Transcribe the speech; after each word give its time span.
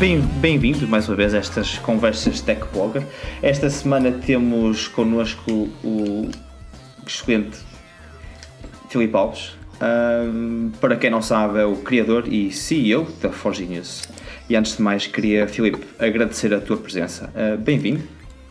Bem-vindo 0.00 0.80
bem 0.80 0.88
mais 0.88 1.08
uma 1.08 1.16
vez 1.16 1.34
a 1.34 1.38
estas 1.38 1.78
conversas 1.78 2.40
Tech 2.40 2.62
Blogger. 2.72 3.06
Esta 3.40 3.70
semana 3.70 4.10
temos 4.10 4.88
connosco 4.88 5.68
o 5.84 6.28
excelente 7.06 7.58
Filipe 8.88 9.14
Alves. 9.14 9.56
Um, 9.80 10.72
para 10.80 10.96
quem 10.96 11.10
não 11.10 11.22
sabe, 11.22 11.60
é 11.60 11.64
o 11.64 11.76
criador 11.76 12.26
e 12.26 12.50
CEO 12.50 13.06
da 13.20 13.30
Forge 13.30 13.64
News. 13.66 14.02
E 14.50 14.56
antes 14.56 14.76
de 14.76 14.82
mais, 14.82 15.06
queria, 15.06 15.46
Filipe, 15.46 15.86
agradecer 16.00 16.52
a 16.52 16.60
tua 16.60 16.76
presença. 16.76 17.32
Uh, 17.36 17.56
Bem-vindo 17.56 18.02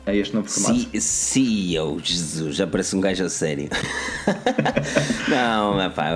a 0.05 0.15
este 0.15 0.33
novo 0.33 0.49
formato. 0.49 0.87
CEO, 0.99 1.99
Jesus, 2.03 2.55
já 2.55 2.67
parece 2.67 2.95
um 2.95 3.01
gajo 3.01 3.23
a 3.23 3.29
sério. 3.29 3.69
não, 5.29 5.91
pá, 5.91 6.11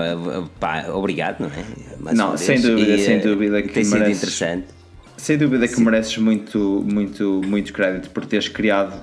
pá, 0.59 0.85
obrigado, 0.89 1.41
não 1.41 1.47
é? 1.47 1.65
Mais 1.99 2.17
não, 2.17 2.37
sem 2.37 2.59
dúvida, 2.59 2.95
e, 2.95 3.05
sem 3.05 3.19
dúvida 3.19 3.61
que 3.61 3.69
tem 3.69 3.83
sido 3.83 4.09
interessante. 4.09 4.67
Sem 5.17 5.37
dúvida 5.37 5.67
que 5.67 5.75
Sim. 5.75 5.85
mereces 5.85 6.17
muito, 6.17 6.83
muito, 6.85 7.41
muito 7.45 7.71
crédito 7.73 8.09
por 8.09 8.25
teres 8.25 8.47
criado 8.47 9.01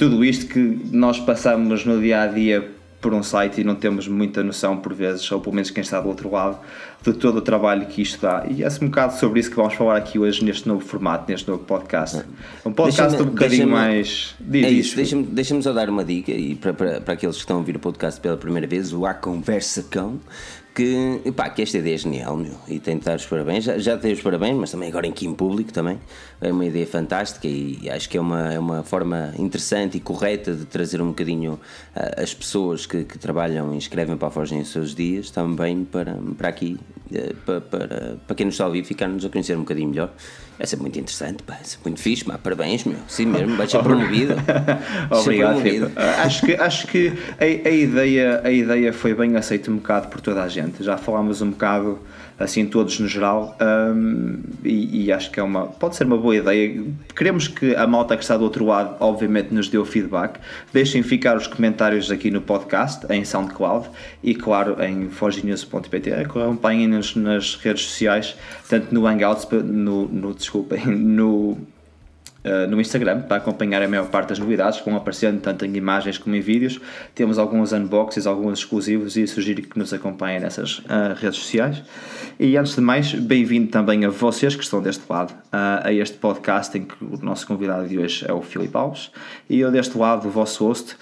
tudo 0.00 0.24
isto 0.24 0.46
que 0.46 0.80
nós 0.90 1.20
passamos 1.20 1.84
no 1.84 2.00
dia 2.00 2.22
a 2.22 2.26
dia 2.26 2.66
por 3.00 3.14
um 3.14 3.22
site 3.22 3.62
e 3.62 3.64
não 3.64 3.74
temos 3.74 4.06
muita 4.06 4.42
noção, 4.42 4.76
por 4.76 4.92
vezes, 4.92 5.30
ou 5.32 5.40
pelo 5.40 5.54
menos 5.54 5.70
quem 5.70 5.80
está 5.80 6.00
do 6.00 6.08
outro 6.08 6.30
lado, 6.30 6.58
de 7.02 7.12
todo 7.14 7.38
o 7.38 7.40
trabalho 7.40 7.86
que 7.86 8.02
isto 8.02 8.20
dá. 8.20 8.44
E 8.48 8.62
é 8.62 8.68
um 8.68 8.86
bocado 8.86 9.14
sobre 9.14 9.40
isso 9.40 9.50
que 9.50 9.56
vamos 9.56 9.74
falar 9.74 9.96
aqui 9.96 10.18
hoje 10.18 10.44
neste 10.44 10.68
novo 10.68 10.84
formato, 10.84 11.30
neste 11.30 11.48
novo 11.48 11.64
podcast. 11.64 12.22
Um 12.64 12.72
podcast 12.72 13.20
um 13.20 13.26
bocadinho 13.26 13.68
mais. 13.68 14.34
Diz, 14.38 14.64
é 14.64 14.70
isso, 14.70 14.96
deixa-me 14.96 15.22
deixa 15.24 15.60
só 15.62 15.72
dar 15.72 15.88
uma 15.88 16.04
dica 16.04 16.30
e 16.30 16.54
para, 16.54 16.74
para, 16.74 17.00
para 17.00 17.14
aqueles 17.14 17.36
que 17.36 17.40
estão 17.40 17.56
a 17.56 17.58
ouvir 17.60 17.76
o 17.76 17.80
podcast 17.80 18.20
pela 18.20 18.36
primeira 18.36 18.66
vez, 18.66 18.92
o 18.92 19.06
A 19.06 19.14
Conversa 19.14 19.82
Cão 19.90 20.20
que, 20.80 21.32
pá, 21.32 21.50
que 21.50 21.60
esta 21.60 21.76
ideia 21.76 21.94
é 21.94 21.98
genial, 21.98 22.36
meu, 22.38 22.54
e 22.66 22.78
tenho 22.78 22.98
de 22.98 23.04
dar 23.04 23.16
os 23.16 23.26
parabéns. 23.26 23.64
Já, 23.64 23.76
já 23.76 23.96
dei 23.96 24.14
os 24.14 24.22
parabéns, 24.22 24.56
mas 24.56 24.70
também 24.70 24.88
agora 24.88 25.06
em 25.06 25.34
público 25.34 25.72
também. 25.72 25.98
É 26.40 26.50
uma 26.50 26.64
ideia 26.64 26.86
fantástica 26.86 27.46
e 27.46 27.90
acho 27.90 28.08
que 28.08 28.16
é 28.16 28.20
uma, 28.20 28.52
é 28.52 28.58
uma 28.58 28.82
forma 28.82 29.34
interessante 29.38 29.98
e 29.98 30.00
correta 30.00 30.54
de 30.54 30.64
trazer 30.64 31.02
um 31.02 31.08
bocadinho 31.08 31.54
uh, 31.94 32.22
as 32.22 32.32
pessoas 32.32 32.86
que, 32.86 33.04
que, 33.04 33.18
trabalham 33.18 33.74
e 33.74 33.78
escrevem 33.78 34.16
para 34.16 34.28
a 34.28 34.30
Forja 34.30 34.54
em 34.54 34.64
seus 34.64 34.94
dias 34.94 35.30
também 35.30 35.84
para, 35.84 36.16
para 36.38 36.48
aqui, 36.48 36.78
uh, 37.12 37.34
para, 37.44 37.60
para, 37.60 38.16
para 38.26 38.36
quem 38.36 38.46
nos 38.46 38.54
está 38.54 38.64
a 38.64 38.68
ouvir, 38.68 38.82
ficar-nos 38.82 39.24
a 39.24 39.28
conhecer 39.28 39.56
um 39.56 39.60
bocadinho 39.60 39.90
melhor. 39.90 40.14
Vai 40.60 40.66
ser 40.66 40.76
muito 40.76 40.98
interessante, 40.98 41.42
pá, 41.42 41.56
ser 41.62 41.78
muito 41.82 41.98
fixe, 41.98 42.22
mas 42.28 42.38
parabéns, 42.38 42.84
meu. 42.84 42.98
Sim 43.08 43.24
mesmo, 43.24 43.56
vai 43.56 43.66
ser 43.66 43.78
promovido. 43.82 44.34
Obrigado, 45.10 45.22
ser 45.22 45.38
promovido. 45.38 45.92
acho 45.96 46.44
que, 46.44 46.52
acho 46.52 46.86
que 46.86 47.12
a, 47.38 47.44
a, 47.68 47.72
ideia, 47.72 48.42
a 48.44 48.50
ideia 48.50 48.92
foi 48.92 49.14
bem 49.14 49.36
aceita 49.36 49.70
um 49.70 49.76
bocado 49.76 50.08
por 50.08 50.20
toda 50.20 50.42
a 50.42 50.48
gente. 50.48 50.84
Já 50.84 50.98
falámos 50.98 51.40
um 51.40 51.48
bocado 51.48 51.98
assim 52.40 52.64
todos 52.64 52.98
no 52.98 53.06
geral 53.06 53.56
um, 53.60 54.40
e, 54.64 55.04
e, 55.04 55.12
acho 55.12 55.30
que 55.30 55.38
é 55.38 55.42
uma 55.42 55.66
pode 55.66 55.94
ser 55.94 56.04
uma 56.04 56.16
boa 56.16 56.34
ideia. 56.34 56.82
Queremos 57.14 57.46
que 57.46 57.76
a 57.76 57.86
malta 57.86 58.16
que 58.16 58.22
está 58.22 58.36
do 58.36 58.44
outro 58.44 58.64
lado 58.64 58.96
obviamente 58.98 59.52
nos 59.52 59.68
dê 59.68 59.76
o 59.76 59.84
feedback. 59.84 60.40
Deixem 60.72 61.02
ficar 61.02 61.36
os 61.36 61.46
comentários 61.46 62.10
aqui 62.10 62.30
no 62.30 62.40
podcast 62.40 63.06
em 63.12 63.24
SoundCloud 63.24 63.90
e 64.22 64.34
claro 64.34 64.82
em 64.82 65.10
forginews.pt 65.10 66.12
acompanhem-nos 66.14 67.14
nas 67.14 67.56
redes 67.56 67.84
sociais 67.84 68.34
tanto 68.68 68.94
no 68.94 69.06
Hangouts 69.06 69.46
no, 69.50 70.08
no 70.08 70.32
desculpem 70.32 70.86
no 70.96 71.58
Uh, 72.42 72.66
no 72.70 72.80
Instagram 72.80 73.20
para 73.20 73.36
acompanhar 73.36 73.82
a 73.82 73.88
maior 73.88 74.08
parte 74.08 74.30
das 74.30 74.38
novidades, 74.38 74.80
que 74.80 74.88
vão 74.88 74.96
aparecendo 74.96 75.42
tanto 75.42 75.66
em 75.66 75.76
imagens 75.76 76.16
como 76.16 76.34
em 76.34 76.40
vídeos. 76.40 76.80
Temos 77.14 77.38
alguns 77.38 77.72
unboxings, 77.72 78.26
alguns 78.26 78.60
exclusivos 78.60 79.14
e 79.18 79.26
sugiro 79.26 79.60
que 79.60 79.78
nos 79.78 79.92
acompanhem 79.92 80.40
nessas 80.40 80.78
uh, 80.78 81.14
redes 81.20 81.38
sociais. 81.38 81.82
E 82.38 82.56
antes 82.56 82.74
de 82.74 82.80
mais, 82.80 83.12
bem-vindo 83.12 83.70
também 83.70 84.06
a 84.06 84.08
vocês 84.08 84.56
que 84.56 84.62
estão 84.62 84.80
deste 84.80 85.04
lado 85.06 85.32
uh, 85.32 85.84
a 85.84 85.92
este 85.92 86.16
podcast 86.16 86.78
em 86.78 86.84
que 86.84 86.94
o 87.04 87.18
nosso 87.22 87.46
convidado 87.46 87.86
de 87.86 87.98
hoje 87.98 88.24
é 88.26 88.32
o 88.32 88.40
Filipe 88.40 88.74
Alves 88.74 89.10
e 89.48 89.60
eu 89.60 89.70
deste 89.70 89.98
lado 89.98 90.26
o 90.26 90.30
vosso 90.30 90.64
host. 90.66 90.96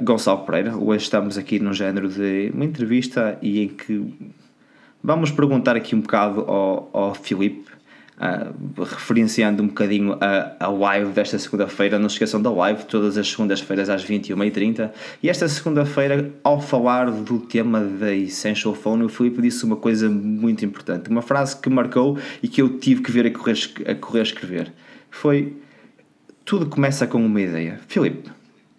Gonçalo 0.00 0.44
Pereira, 0.44 0.76
hoje 0.76 1.04
estamos 1.04 1.36
aqui 1.36 1.58
num 1.58 1.72
género 1.72 2.08
de 2.08 2.52
uma 2.54 2.64
entrevista 2.64 3.36
e 3.42 3.62
em 3.62 3.68
que 3.68 4.14
vamos 5.02 5.32
perguntar 5.32 5.74
aqui 5.74 5.94
um 5.94 6.00
bocado 6.00 6.40
ao, 6.42 6.88
ao 6.92 7.14
Filipe 7.14 7.75
Uh, 8.16 8.82
referenciando 8.82 9.62
um 9.62 9.66
bocadinho 9.66 10.16
a, 10.22 10.56
a 10.58 10.68
live 10.68 11.12
desta 11.12 11.38
segunda-feira, 11.38 11.98
não 11.98 12.08
se 12.08 12.14
esqueçam 12.14 12.40
da 12.40 12.50
live, 12.50 12.84
todas 12.86 13.18
as 13.18 13.28
segundas-feiras 13.28 13.90
às 13.90 14.06
21h30. 14.06 14.90
E 15.22 15.28
esta 15.28 15.46
segunda-feira, 15.46 16.30
ao 16.42 16.58
falar 16.58 17.10
do 17.10 17.38
tema 17.40 17.80
da 17.80 18.14
Essential 18.14 18.74
Phone, 18.74 19.04
o 19.04 19.10
Filipe 19.10 19.42
disse 19.42 19.64
uma 19.66 19.76
coisa 19.76 20.08
muito 20.08 20.64
importante, 20.64 21.10
uma 21.10 21.20
frase 21.20 21.60
que 21.60 21.68
marcou 21.68 22.18
e 22.42 22.48
que 22.48 22.62
eu 22.62 22.78
tive 22.78 23.02
que 23.02 23.12
ver 23.12 23.26
a 23.26 23.30
correr 23.30 23.58
a, 23.86 23.94
correr 23.94 24.22
escrever. 24.22 24.72
Foi: 25.10 25.54
Tudo 26.42 26.64
começa 26.66 27.06
com 27.06 27.24
uma 27.24 27.40
ideia. 27.42 27.78
Filipe, 27.86 28.30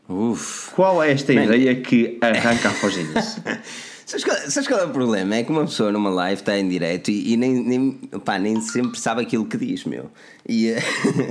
Uf. 0.09 0.72
qual 0.74 1.03
é 1.03 1.12
esta 1.12 1.31
Man. 1.31 1.44
ideia 1.44 1.76
que 1.76 2.18
arranca 2.22 2.70
a 2.70 2.72
Foginhos? 2.72 3.38
Sabes 4.07 4.23
qual, 4.23 4.38
sabes 4.38 4.68
qual 4.69 4.79
é 4.79 4.85
o 4.85 4.90
problema? 4.90 5.35
É 5.35 5.44
que 5.44 5.51
uma 5.51 5.66
pessoa 5.66 5.91
numa 5.91 6.09
live 6.09 6.40
está 6.40 6.57
em 6.57 6.69
direto 6.69 7.12
e, 7.12 7.34
e 7.34 7.35
nem, 7.35 7.62
nem, 7.62 7.91
pá, 8.23 8.40
nem 8.40 8.62
sempre 8.62 8.97
sabe 8.97 9.22
aquilo 9.22 9.45
que 9.45 9.57
diz, 9.57 9.84
meu. 9.84 10.09
E, 10.47 10.72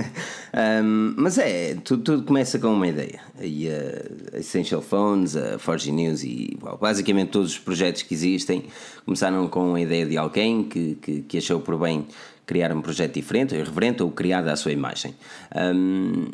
um, 0.83 1.15
mas 1.17 1.39
é, 1.39 1.73
tudo, 1.83 2.03
tudo, 2.03 2.23
começa 2.23 2.59
com 2.59 2.67
uma 2.67 2.87
ideia. 2.87 3.19
E 3.41 3.67
uh, 3.67 4.37
Essential 4.37 4.83
Phones, 4.83 5.35
a 5.35 5.57
Forge 5.57 5.91
News 5.91 6.23
e 6.23 6.55
basicamente 6.79 7.29
todos 7.29 7.53
os 7.53 7.57
projetos 7.57 8.03
que 8.03 8.13
existem 8.13 8.65
começaram 9.03 9.47
com 9.47 9.73
a 9.73 9.81
ideia 9.81 10.05
de 10.05 10.15
alguém 10.15 10.63
que, 10.63 10.99
que, 11.01 11.21
que 11.23 11.37
achou 11.39 11.59
por 11.59 11.79
bem 11.79 12.05
criar 12.45 12.71
um 12.71 12.81
projeto 12.83 13.15
diferente, 13.15 13.55
ou 13.55 13.59
irreverente, 13.59 14.03
ou 14.03 14.11
criado 14.11 14.49
à 14.49 14.55
sua 14.55 14.71
imagem. 14.71 15.15
Um, 15.55 16.27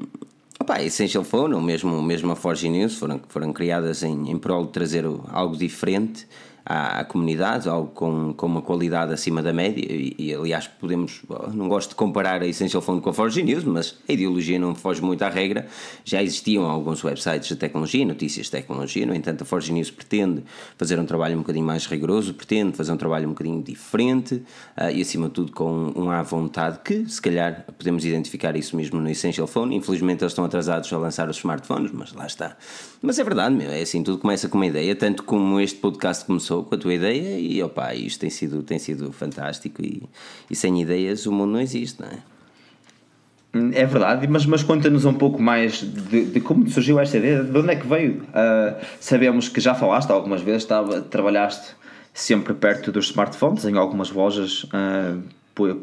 Opa, 0.64 0.82
Essential 0.82 1.26
ou 1.58 1.62
mesmo, 1.62 2.02
mesmo 2.02 2.32
a 2.32 2.38
Forge 2.38 2.70
News, 2.70 2.96
foram, 2.96 3.20
foram 3.28 3.52
criadas 3.52 4.02
em, 4.02 4.32
em 4.32 4.38
prol 4.38 4.64
de 4.64 4.72
trazer 4.72 5.04
algo 5.28 5.58
diferente 5.58 6.26
à, 6.66 7.04
comunidade, 7.04 7.68
algo 7.68 7.90
com, 7.90 8.34
com 8.34 8.46
uma 8.46 8.62
qualidade 8.62 9.14
acima 9.14 9.42
da 9.42 9.52
média. 9.52 9.86
E, 9.86 10.16
e, 10.18 10.34
aliás, 10.34 10.68
podemos, 10.68 11.22
não 11.54 11.68
gosto 11.68 11.90
de 11.90 11.96
comparar 11.96 12.42
a 12.42 12.48
Essential 12.48 12.82
Phone 12.82 13.02
com 13.02 13.10
a 13.10 13.14
Forge 13.14 13.44
News, 13.44 13.64
mas 13.64 13.98
a 14.08 14.14
ideologia 14.14 14.58
não 14.58 14.74
foge 14.74 15.02
muito 15.02 15.22
à 15.24 15.30
regra. 15.30 15.68
Já 16.06 16.24
existiam 16.24 16.66
alguns 16.66 17.04
websites 17.04 17.50
de 17.50 17.56
tecnologia, 17.56 18.06
notícias 18.06 18.46
de 18.46 18.52
tecnologia, 18.52 19.06
no 19.06 19.14
entanto, 19.14 19.42
a 19.42 19.46
Forge 19.46 19.74
News 19.74 19.92
pretende 19.92 20.44
fazer 20.78 21.00
um 21.00 21.06
trabalho 21.06 21.36
um 21.36 21.40
bocadinho 21.40 21.66
mais 21.66 21.86
rigoroso, 21.86 22.34
pretende 22.34 22.76
fazer 22.78 22.92
um 22.92 22.98
trabalho 22.98 23.28
um 23.28 23.32
bocadinho 23.32 23.62
diferente 23.62 24.36
uh, 24.78 24.90
e, 24.94 25.02
acima 25.02 25.28
de 25.28 25.34
tudo, 25.34 25.52
com 25.52 25.92
um 25.96 26.10
à 26.10 26.22
vontade 26.22 26.80
que, 26.84 27.10
se 27.10 27.22
calhar, 27.22 27.66
podemos 27.78 28.06
identificar 28.06 28.56
isso 28.56 28.76
mesmo 28.76 29.00
no 29.00 29.10
Essential 29.10 29.48
Phone. 29.48 29.76
Infelizmente, 29.76 30.24
eles 30.24 30.32
estão 30.32 30.46
atrasados 30.46 30.92
a 30.94 30.98
lançar 30.98 31.30
os 31.30 31.38
smartphones, 31.38 31.92
mas 31.92 32.14
lá 32.14 32.26
está. 32.26 32.56
Mas 33.02 33.20
é 33.20 33.24
verdade, 33.24 33.54
meu, 33.54 33.70
é 33.70 33.82
assim, 33.82 34.02
tudo 34.02 34.18
começa 34.18 34.48
com 34.48 34.58
uma 34.58 34.66
ideia, 34.66 34.96
tanto 34.96 35.24
como 35.24 35.60
este 35.60 35.80
podcast 35.80 36.26
começou 36.26 36.53
começou 36.54 36.64
com 36.64 36.76
a 36.76 36.78
tua 36.78 36.94
ideia 36.94 37.40
e 37.40 37.64
opa, 37.64 37.94
isto 37.96 38.20
tem 38.20 38.30
sido, 38.30 38.62
tem 38.62 38.78
sido 38.78 39.12
fantástico 39.12 39.82
e, 39.82 40.04
e 40.50 40.56
sem 40.56 40.80
ideias 40.82 41.26
o 41.26 41.32
mundo 41.32 41.54
não 41.54 41.62
existe, 41.62 42.02
não 42.02 42.10
é? 42.10 42.20
É 43.76 43.86
verdade, 43.86 44.28
mas, 44.28 44.48
mas 44.48 44.64
conta-nos 44.64 45.06
um 45.06 45.14
pouco 45.14 45.40
mais 45.40 45.82
de, 45.82 46.26
de, 46.26 46.42
como 46.42 46.68
surgiu 46.68 47.00
esta 47.00 47.18
ideia, 47.18 47.44
de 47.44 47.56
onde 47.56 47.70
é 47.70 47.76
que 47.76 47.86
veio. 47.86 48.24
Uh, 48.24 48.84
sabemos 49.00 49.48
que 49.48 49.62
já 49.62 49.76
falaste 49.76 50.10
algumas 50.10 50.42
vezes, 50.42 50.64
estava, 50.64 51.02
trabalhaste 51.02 51.76
sempre 52.12 52.56
perto 52.56 52.92
dos 52.92 53.06
smartphones, 53.06 53.64
em 53.66 53.78
algumas 53.78 54.10
lojas 54.10 54.64
uh, 54.64 55.22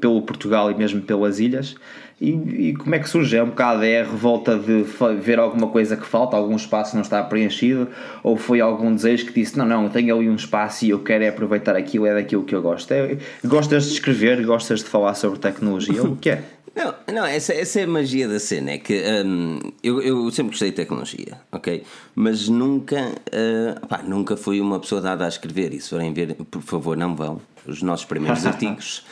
pelo 0.00 0.22
Portugal 0.22 0.70
e 0.70 0.75
mesmo 0.75 1.00
pelas 1.00 1.38
ilhas. 1.38 1.76
E, 2.20 2.32
e, 2.32 2.76
como 2.76 2.94
é 2.94 2.98
que 2.98 3.08
surge? 3.08 3.34
É 3.34 3.42
um 3.42 3.47
bocado 3.47 3.82
é 3.82 4.03
a 4.03 4.04
revolta 4.04 4.58
de 4.58 4.84
ver 5.22 5.38
alguma 5.38 5.69
coisa 5.69 5.97
que 5.97 6.06
falta, 6.06 6.37
algum 6.37 6.55
espaço 6.55 6.94
não 6.94 7.00
está 7.00 7.22
preenchido, 7.22 7.88
ou 8.22 8.37
foi 8.37 8.61
algum 8.61 8.94
desejo 8.94 9.25
que 9.26 9.32
disse: 9.32 9.56
Não, 9.56 9.64
não, 9.64 9.84
eu 9.84 9.90
tenho 9.90 10.14
ali 10.14 10.28
um 10.28 10.34
espaço 10.34 10.84
e 10.84 10.90
eu 10.90 10.99
quero 10.99 11.25
é 11.25 11.28
aproveitar 11.28 11.75
aquilo, 11.75 12.05
é 12.05 12.12
daquilo 12.12 12.44
que 12.44 12.55
eu 12.55 12.61
gosto. 12.61 12.93
É, 12.93 13.17
gostas 13.43 13.87
de 13.87 13.94
escrever, 13.94 14.44
gostas 14.44 14.81
de 14.81 14.87
falar 14.87 15.14
sobre 15.14 15.38
tecnologia, 15.38 16.02
o 16.02 16.14
que 16.16 16.31
é? 16.31 16.44
Não, 16.73 16.94
não 17.12 17.26
essa, 17.26 17.52
essa 17.52 17.81
é 17.81 17.82
a 17.82 17.87
magia 17.87 18.28
da 18.28 18.38
cena. 18.38 18.70
É 18.70 18.78
que 18.78 19.02
um, 19.26 19.58
eu, 19.82 20.00
eu 20.00 20.31
sempre 20.31 20.52
gostei 20.52 20.70
de 20.70 20.76
tecnologia, 20.76 21.40
ok? 21.50 21.82
Mas 22.14 22.49
nunca, 22.49 23.08
uh, 23.08 23.87
pá, 23.88 24.02
nunca 24.05 24.37
fui 24.37 24.61
uma 24.61 24.78
pessoa 24.78 25.00
dada 25.00 25.25
a 25.25 25.28
escrever. 25.28 25.75
E 25.75 25.81
se 25.81 25.90
forem 25.90 26.12
ver, 26.12 26.37
por 26.49 26.62
favor, 26.62 26.96
não 26.96 27.16
vão. 27.16 27.40
Os 27.66 27.82
nossos 27.82 28.06
primeiros 28.06 28.46
artigos 28.46 29.05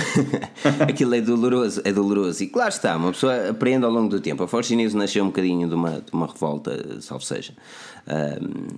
Aquilo 0.88 1.14
é 1.14 1.20
doloroso, 1.20 1.80
é 1.84 1.92
doloroso. 1.92 2.42
E 2.42 2.46
claro 2.46 2.70
está, 2.70 2.96
uma 2.96 3.12
pessoa 3.12 3.50
aprende 3.50 3.84
ao 3.84 3.90
longo 3.90 4.08
do 4.08 4.20
tempo. 4.20 4.42
A 4.42 4.48
Force 4.48 4.74
News 4.74 4.94
nasceu 4.94 5.24
um 5.24 5.28
bocadinho 5.28 5.68
de 5.68 5.74
uma, 5.74 6.00
de 6.00 6.12
uma 6.12 6.26
revolta, 6.26 7.00
salvo 7.00 7.24
seja. 7.24 7.52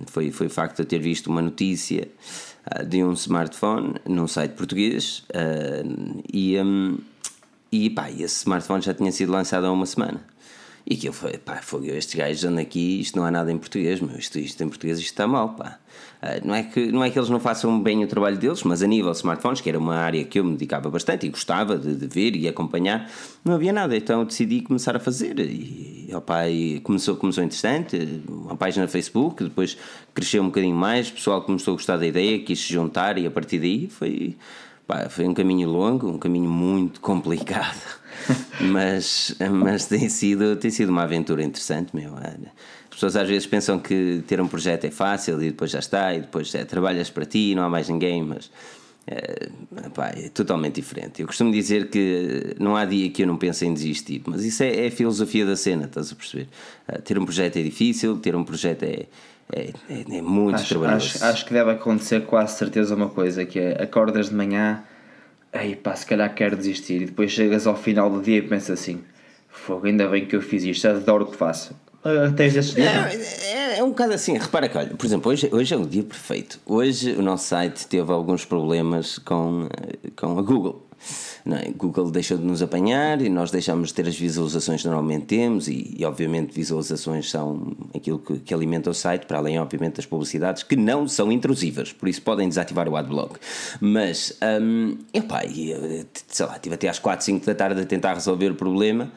Foi, 0.07 0.31
foi 0.31 0.47
o 0.47 0.49
facto 0.49 0.77
de 0.77 0.85
ter 0.85 0.99
visto 0.99 1.27
uma 1.27 1.41
notícia 1.41 2.07
uh, 2.71 2.85
de 2.85 3.03
um 3.03 3.13
smartphone 3.13 3.95
num 4.07 4.27
site 4.27 4.51
português 4.51 5.23
e, 6.31 6.59
um, 6.59 6.97
e 7.71 7.89
pá, 7.89 8.11
esse 8.11 8.37
smartphone 8.39 8.81
já 8.81 8.93
tinha 8.93 9.11
sido 9.11 9.31
lançado 9.31 9.65
há 9.65 9.71
uma 9.71 9.85
semana. 9.85 10.21
E 10.87 10.93
aquilo 10.93 11.13
foi, 11.13 11.37
pá, 11.39 11.61
foi 11.63 11.87
estes 11.87 12.13
gajos 12.13 12.45
andam 12.45 12.61
aqui, 12.61 13.01
isto 13.01 13.17
não 13.17 13.25
há 13.25 13.31
nada 13.31 13.51
em 13.51 13.57
português, 13.57 13.99
meu, 13.99 14.15
isto, 14.17 14.37
isto 14.37 14.63
em 14.63 14.69
português 14.69 14.99
isto 14.99 15.09
está 15.09 15.25
mal, 15.25 15.49
pá. 15.49 15.79
Uh, 16.21 16.47
não, 16.47 16.53
é 16.53 16.61
que, 16.61 16.91
não 16.91 17.03
é 17.03 17.09
que 17.09 17.17
eles 17.17 17.29
não 17.29 17.39
façam 17.39 17.81
bem 17.81 18.03
o 18.03 18.07
trabalho 18.07 18.37
deles, 18.37 18.61
mas 18.63 18.83
a 18.83 18.87
nível 18.87 19.09
de 19.11 19.17
smartphones, 19.17 19.61
que 19.61 19.69
era 19.69 19.79
uma 19.79 19.95
área 19.95 20.23
que 20.23 20.39
eu 20.39 20.43
me 20.43 20.51
dedicava 20.51 20.89
bastante 20.89 21.25
e 21.25 21.29
gostava 21.29 21.75
de, 21.77 21.95
de 21.95 22.05
ver 22.05 22.35
e 22.35 22.47
acompanhar, 22.47 23.09
não 23.43 23.55
havia 23.55 23.73
nada, 23.73 23.97
então 23.97 24.19
eu 24.19 24.25
decidi 24.25 24.61
começar 24.61 24.95
a 24.95 24.99
fazer. 24.99 25.39
E, 25.39 26.09
opa, 26.13 26.47
e 26.47 26.79
começou, 26.81 27.15
começou 27.15 27.43
interessante, 27.43 28.21
uma 28.27 28.55
página 28.55 28.85
no 28.85 28.91
Facebook, 28.91 29.43
depois 29.43 29.75
cresceu 30.13 30.43
um 30.43 30.47
bocadinho 30.47 30.75
mais, 30.75 31.09
o 31.09 31.13
pessoal 31.13 31.41
começou 31.41 31.73
a 31.73 31.77
gostar 31.77 31.97
da 31.97 32.05
ideia, 32.05 32.37
quis 32.39 32.59
se 32.59 32.71
juntar 32.71 33.17
e 33.17 33.25
a 33.25 33.31
partir 33.31 33.57
daí 33.57 33.87
foi, 33.87 34.35
pá, 34.87 35.09
foi 35.09 35.27
um 35.27 35.33
caminho 35.33 35.69
longo, 35.69 36.09
um 36.09 36.17
caminho 36.17 36.49
muito 36.49 36.99
complicado 37.01 37.81
mas, 38.59 39.35
mas 39.51 39.85
tem, 39.85 40.09
sido, 40.09 40.55
tem 40.55 40.71
sido 40.71 40.89
uma 40.89 41.03
aventura 41.03 41.43
interessante, 41.43 41.95
meu. 41.95 42.15
As 42.15 42.89
pessoas 42.89 43.15
às 43.15 43.27
vezes 43.27 43.47
pensam 43.47 43.79
que 43.79 44.23
ter 44.27 44.39
um 44.39 44.47
projeto 44.47 44.85
é 44.85 44.91
fácil 44.91 45.41
e 45.41 45.47
depois 45.47 45.71
já 45.71 45.79
está, 45.79 46.13
e 46.13 46.21
depois 46.21 46.53
é, 46.55 46.63
trabalhas 46.63 47.09
para 47.09 47.25
ti, 47.25 47.53
não 47.55 47.63
há 47.63 47.69
mais 47.69 47.89
ninguém, 47.89 48.23
mas 48.23 48.49
é, 49.07 49.49
pá, 49.93 50.11
é 50.15 50.29
totalmente 50.29 50.75
diferente. 50.75 51.21
Eu 51.21 51.27
costumo 51.27 51.51
dizer 51.51 51.89
que 51.89 52.55
não 52.59 52.75
há 52.75 52.85
dia 52.85 53.09
que 53.09 53.23
eu 53.23 53.27
não 53.27 53.37
pense 53.37 53.65
em 53.65 53.73
desistir, 53.73 54.21
mas 54.25 54.43
isso 54.43 54.63
é, 54.63 54.85
é 54.85 54.87
a 54.87 54.91
filosofia 54.91 55.45
da 55.45 55.55
cena, 55.55 55.85
estás 55.85 56.11
a 56.11 56.15
perceber? 56.15 56.47
Uh, 56.87 57.01
ter 57.01 57.17
um 57.19 57.25
projeto 57.25 57.57
é 57.57 57.63
difícil, 57.63 58.17
ter 58.17 58.35
um 58.35 58.43
projeto 58.43 58.83
é, 58.83 59.05
é, 59.53 59.73
é, 59.89 60.17
é 60.17 60.21
muito 60.21 60.55
acho, 60.55 60.69
trabalhoso. 60.69 61.05
Acho, 61.05 61.25
acho 61.25 61.45
que 61.45 61.53
deve 61.53 61.71
acontecer 61.71 62.25
quase 62.25 62.57
certeza 62.57 62.95
uma 62.95 63.09
coisa, 63.09 63.45
que 63.45 63.59
é 63.59 63.83
acordas 63.83 64.29
de 64.29 64.35
manhã 64.35 64.83
aí 65.55 65.75
pá, 65.75 65.95
se 65.95 66.05
calhar 66.05 66.33
quero 66.33 66.55
desistir. 66.55 67.01
E 67.01 67.05
depois 67.05 67.31
chegas 67.31 67.65
ao 67.65 67.75
final 67.75 68.09
do 68.09 68.21
dia 68.21 68.37
e 68.37 68.41
pensas 68.41 68.79
assim: 68.79 69.03
fogo, 69.49 69.87
ainda 69.87 70.07
bem 70.07 70.25
que 70.25 70.35
eu 70.35 70.41
fiz 70.41 70.63
isto, 70.63 70.87
adoro 70.87 71.25
o 71.25 71.31
que 71.31 71.37
faço. 71.37 71.73
Uh, 72.03 72.31
tens 72.35 72.55
esses 72.55 72.75
dias? 72.75 72.87
É, 73.43 73.64
um 73.85 73.89
bocado 73.89 74.13
assim, 74.13 74.37
repara 74.37 74.67
que, 74.67 74.77
olha, 74.77 74.89
por 74.95 75.05
exemplo, 75.05 75.31
hoje, 75.31 75.49
hoje 75.51 75.73
é 75.73 75.77
o 75.77 75.85
dia 75.85 76.03
perfeito. 76.03 76.59
Hoje 76.65 77.13
o 77.13 77.21
nosso 77.21 77.47
site 77.47 77.87
teve 77.87 78.11
alguns 78.11 78.43
problemas 78.43 79.17
com, 79.19 79.67
com 80.15 80.39
a 80.39 80.41
Google. 80.41 80.85
Não 81.45 81.57
é? 81.57 81.69
Google 81.69 82.09
deixou 82.09 82.37
de 82.37 82.43
nos 82.43 82.63
apanhar 82.63 83.21
e 83.21 83.29
nós 83.29 83.51
deixamos 83.51 83.89
de 83.89 83.93
ter 83.93 84.07
as 84.07 84.17
visualizações 84.17 84.81
que 84.81 84.87
normalmente 84.87 85.25
temos, 85.25 85.67
e, 85.67 85.95
e 85.97 86.03
obviamente 86.03 86.53
visualizações 86.53 87.29
são 87.29 87.75
aquilo 87.93 88.17
que, 88.17 88.39
que, 88.39 88.53
alimenta 88.53 88.89
o 88.89 88.93
site, 88.93 89.27
para 89.27 89.37
além, 89.37 89.59
obviamente, 89.59 89.97
das 89.97 90.05
publicidades 90.07 90.63
que 90.63 90.75
não 90.75 91.07
são 91.07 91.31
intrusivas, 91.31 91.93
por 91.93 92.09
isso 92.09 92.21
podem 92.23 92.49
desativar 92.49 92.89
o 92.89 92.95
adblock. 92.95 93.39
Mas, 93.79 94.35
um, 94.61 94.97
epá, 95.13 95.41
sei 96.27 96.45
lá, 96.45 96.55
estive 96.55 96.73
até 96.73 96.89
às 96.89 96.97
4, 96.97 97.23
5 97.23 97.45
da 97.45 97.53
tarde 97.53 97.81
a 97.81 97.85
tentar 97.85 98.15
resolver 98.15 98.49
o 98.49 98.55
problema 98.55 99.11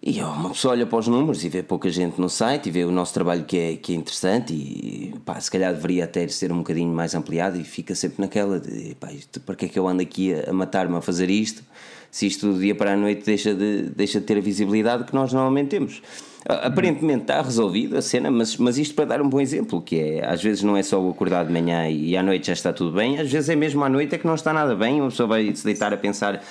e 0.00 0.20
uma 0.22 0.50
pessoa 0.50 0.72
olha 0.72 0.86
para 0.86 0.98
os 0.98 1.08
números 1.08 1.44
e 1.44 1.48
vê 1.48 1.62
pouca 1.62 1.90
gente 1.90 2.20
no 2.20 2.28
site 2.28 2.68
e 2.68 2.70
vê 2.70 2.84
o 2.84 2.90
nosso 2.90 3.12
trabalho 3.12 3.44
que 3.44 3.58
é, 3.58 3.76
que 3.76 3.92
é 3.92 3.96
interessante 3.96 4.54
e 4.54 5.12
pá, 5.24 5.40
se 5.40 5.50
calhar 5.50 5.74
deveria 5.74 6.04
até 6.04 6.26
ser 6.28 6.52
um 6.52 6.58
bocadinho 6.58 6.92
mais 6.92 7.14
ampliado 7.14 7.58
e 7.58 7.64
fica 7.64 7.94
sempre 7.94 8.20
naquela 8.20 8.60
de 8.60 8.94
pá, 8.94 9.12
isto, 9.12 9.40
para 9.40 9.56
que 9.56 9.64
é 9.64 9.68
que 9.68 9.78
eu 9.78 9.88
ando 9.88 10.00
aqui 10.00 10.32
a, 10.32 10.50
a 10.50 10.52
matar-me 10.52 10.96
a 10.96 11.00
fazer 11.00 11.28
isto 11.28 11.64
se 12.10 12.26
isto 12.26 12.52
do 12.52 12.58
dia 12.58 12.74
para 12.74 12.92
a 12.94 12.96
noite 12.96 13.24
deixa 13.24 13.54
de, 13.54 13.90
deixa 13.94 14.20
de 14.20 14.26
ter 14.26 14.38
a 14.38 14.40
visibilidade 14.40 15.04
que 15.04 15.14
nós 15.14 15.32
normalmente 15.32 15.68
temos. 15.68 16.00
Aparentemente 16.46 17.22
está 17.22 17.42
resolvido 17.42 17.96
a 17.96 18.02
cena, 18.02 18.30
mas, 18.30 18.56
mas 18.56 18.78
isto 18.78 18.94
para 18.94 19.04
dar 19.04 19.20
um 19.20 19.28
bom 19.28 19.40
exemplo, 19.40 19.82
que 19.82 19.98
é 19.98 20.26
às 20.26 20.42
vezes 20.42 20.62
não 20.62 20.76
é 20.76 20.82
só 20.82 20.98
o 21.00 21.10
acordar 21.10 21.44
de 21.44 21.52
manhã 21.52 21.88
e 21.90 22.16
à 22.16 22.22
noite 22.22 22.46
já 22.46 22.52
está 22.54 22.72
tudo 22.72 22.92
bem, 22.92 23.18
às 23.18 23.30
vezes 23.30 23.50
é 23.50 23.56
mesmo 23.56 23.84
à 23.84 23.88
noite 23.88 24.14
é 24.14 24.18
que 24.18 24.26
não 24.26 24.34
está 24.34 24.52
nada 24.52 24.74
bem, 24.74 25.00
uma 25.00 25.10
pessoa 25.10 25.26
vai 25.26 25.54
se 25.54 25.64
deitar 25.64 25.92
a 25.92 25.96
pensar 25.96 26.42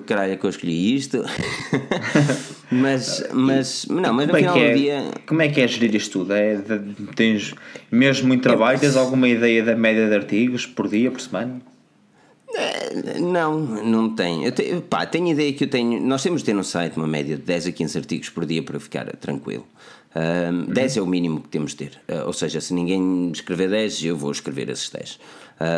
porque 0.00 0.14
caralho 0.14 0.32
é 0.32 0.36
que 0.36 0.44
eu 0.44 0.50
escolhi 0.50 0.94
isto. 0.94 1.24
mas, 2.70 3.26
mas, 3.32 3.86
não, 3.86 4.12
mas 4.12 4.28
no 4.28 4.36
é 4.36 4.38
final 4.38 4.56
é, 4.56 4.70
do 4.70 4.78
dia. 4.78 5.04
Como 5.26 5.42
é 5.42 5.48
que 5.48 5.60
é 5.60 5.68
gerir 5.68 5.94
isto 5.94 6.20
tudo? 6.20 6.32
É, 6.32 6.60
tens 7.14 7.54
mesmo 7.90 8.28
muito 8.28 8.42
trabalho? 8.42 8.78
Tens 8.78 8.96
alguma 8.96 9.28
ideia 9.28 9.62
da 9.62 9.74
média 9.74 10.08
de 10.08 10.14
artigos 10.14 10.66
por 10.66 10.88
dia, 10.88 11.10
por 11.10 11.20
semana? 11.20 11.60
É, 12.54 13.18
não, 13.20 13.58
não 13.58 14.14
tenho. 14.14 14.44
Eu 14.44 14.52
tenho, 14.52 14.80
pá, 14.80 15.04
tenho 15.04 15.28
ideia 15.28 15.52
que 15.52 15.64
eu 15.64 15.68
tenho. 15.68 16.00
Nós 16.00 16.22
temos 16.22 16.42
de 16.42 16.46
ter 16.46 16.54
no 16.54 16.64
site 16.64 16.96
uma 16.96 17.06
média 17.06 17.36
de 17.36 17.42
10 17.42 17.66
a 17.66 17.72
15 17.72 17.98
artigos 17.98 18.30
por 18.30 18.46
dia 18.46 18.62
para 18.62 18.78
ficar 18.80 19.04
tranquilo. 19.16 19.66
Um, 20.16 20.60
uhum. 20.60 20.64
10 20.66 20.96
é 20.96 21.02
o 21.02 21.06
mínimo 21.06 21.40
que 21.40 21.48
temos 21.48 21.72
de 21.72 21.76
ter. 21.76 22.00
Uh, 22.08 22.26
ou 22.26 22.32
seja, 22.32 22.60
se 22.60 22.72
ninguém 22.72 23.30
escrever 23.32 23.68
10, 23.68 24.04
eu 24.04 24.16
vou 24.16 24.32
escrever 24.32 24.68
esses 24.70 24.88
10. 24.88 25.20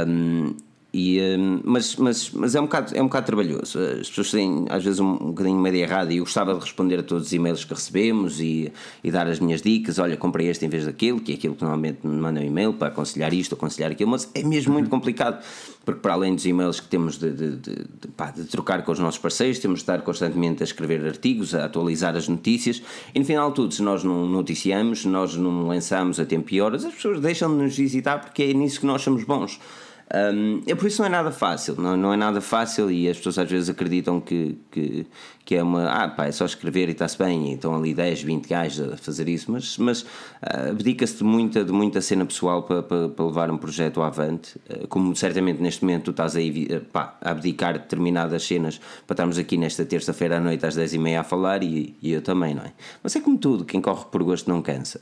Um, 0.06 0.54
e, 0.92 1.20
hum, 1.20 1.60
mas, 1.64 1.94
mas, 1.96 2.30
mas 2.30 2.54
é, 2.54 2.60
um 2.60 2.64
bocado, 2.64 2.96
é 2.96 3.00
um 3.00 3.06
bocado 3.06 3.26
trabalhoso. 3.26 3.78
As 3.78 4.08
pessoas 4.08 4.30
têm 4.32 4.66
às 4.68 4.82
vezes 4.82 4.98
um, 4.98 5.12
um 5.12 5.28
bocadinho 5.28 5.56
uma 5.56 5.68
ideia 5.68 5.84
errada 5.84 6.12
e 6.12 6.16
eu 6.16 6.24
gostava 6.24 6.52
de 6.52 6.60
responder 6.60 6.98
a 6.98 7.02
todos 7.02 7.28
os 7.28 7.32
e-mails 7.32 7.64
que 7.64 7.72
recebemos 7.72 8.40
e, 8.40 8.72
e 9.04 9.10
dar 9.10 9.28
as 9.28 9.38
minhas 9.38 9.62
dicas. 9.62 10.00
Olha, 10.00 10.16
comprei 10.16 10.48
este 10.48 10.66
em 10.66 10.68
vez 10.68 10.86
daquilo, 10.86 11.20
que 11.20 11.32
é 11.32 11.34
aquilo 11.36 11.54
que 11.54 11.62
normalmente 11.62 12.04
me 12.04 12.16
mandam 12.16 12.42
um 12.42 12.46
e-mail 12.46 12.72
para 12.72 12.88
aconselhar 12.88 13.32
isto, 13.32 13.54
aconselhar 13.54 13.92
aquilo, 13.92 14.10
mas 14.10 14.28
é 14.34 14.42
mesmo 14.42 14.72
muito 14.72 14.90
complicado 14.90 15.44
porque, 15.84 16.00
para 16.00 16.12
além 16.12 16.34
dos 16.34 16.44
e-mails 16.44 16.80
que 16.80 16.88
temos 16.88 17.18
de, 17.18 17.30
de, 17.32 17.56
de, 17.56 17.74
de, 17.74 18.08
pá, 18.16 18.30
de 18.30 18.44
trocar 18.44 18.84
com 18.84 18.92
os 18.92 18.98
nossos 18.98 19.18
parceiros, 19.18 19.58
temos 19.58 19.78
de 19.78 19.82
estar 19.84 20.02
constantemente 20.02 20.62
a 20.62 20.64
escrever 20.64 21.06
artigos, 21.06 21.54
a 21.54 21.64
atualizar 21.64 22.16
as 22.16 22.28
notícias 22.28 22.82
e, 23.14 23.18
no 23.18 23.24
final 23.24 23.48
de 23.50 23.54
tudo, 23.54 23.72
se 23.72 23.82
nós 23.82 24.02
não 24.02 24.26
noticiamos, 24.26 25.04
nós 25.04 25.36
não 25.36 25.68
lançamos 25.68 26.18
a 26.18 26.24
tempo 26.24 26.52
e 26.52 26.60
horas, 26.60 26.84
as 26.84 26.94
pessoas 26.94 27.20
deixam 27.20 27.50
de 27.50 27.62
nos 27.62 27.76
visitar 27.76 28.18
porque 28.18 28.42
é 28.42 28.52
nisso 28.52 28.80
que 28.80 28.86
nós 28.86 29.02
somos 29.02 29.24
bons. 29.24 29.58
Um, 30.12 30.62
é 30.66 30.74
por 30.74 30.88
isso 30.88 31.00
não 31.00 31.06
é 31.06 31.10
nada 31.10 31.30
fácil, 31.30 31.76
não, 31.76 31.96
não 31.96 32.12
é 32.12 32.16
nada 32.16 32.40
fácil 32.40 32.90
e 32.90 33.08
as 33.08 33.16
pessoas 33.16 33.38
às 33.38 33.48
vezes 33.48 33.70
acreditam 33.70 34.20
que, 34.20 34.58
que, 34.68 35.06
que 35.44 35.54
é 35.54 35.62
uma. 35.62 35.88
Ah, 35.88 36.08
pá, 36.08 36.26
é 36.26 36.32
só 36.32 36.44
escrever 36.44 36.88
e 36.88 36.92
está-se 36.92 37.16
bem, 37.16 37.52
e 37.52 37.54
estão 37.54 37.76
ali 37.76 37.94
10, 37.94 38.22
20 38.22 38.48
gajos 38.48 38.92
a 38.92 38.96
fazer 38.96 39.28
isso, 39.28 39.52
mas, 39.52 39.78
mas 39.78 40.02
uh, 40.02 40.70
abdica-se 40.70 41.18
de 41.18 41.24
muita, 41.24 41.64
de 41.64 41.70
muita 41.70 42.00
cena 42.00 42.26
pessoal 42.26 42.64
para, 42.64 42.82
para, 42.82 43.08
para 43.08 43.24
levar 43.24 43.50
um 43.52 43.56
projeto 43.56 44.02
avante. 44.02 44.56
Uh, 44.68 44.88
como 44.88 45.14
certamente 45.14 45.62
neste 45.62 45.84
momento 45.84 46.06
tu 46.06 46.10
estás 46.10 46.34
a, 46.34 46.40
uh, 46.40 46.80
pá, 46.92 47.16
a 47.20 47.30
abdicar 47.30 47.74
determinadas 47.74 48.42
cenas 48.42 48.80
para 49.06 49.14
estarmos 49.14 49.38
aqui 49.38 49.56
nesta 49.56 49.84
terça-feira 49.84 50.38
à 50.38 50.40
noite 50.40 50.66
às 50.66 50.76
10h30 50.76 51.20
a 51.20 51.22
falar 51.22 51.62
e, 51.62 51.96
e 52.02 52.10
eu 52.10 52.20
também, 52.20 52.52
não 52.52 52.64
é? 52.64 52.72
Mas 53.00 53.14
é 53.14 53.20
como 53.20 53.38
tudo, 53.38 53.64
quem 53.64 53.80
corre 53.80 54.06
por 54.10 54.24
gosto 54.24 54.50
não 54.50 54.60
cansa. 54.60 55.00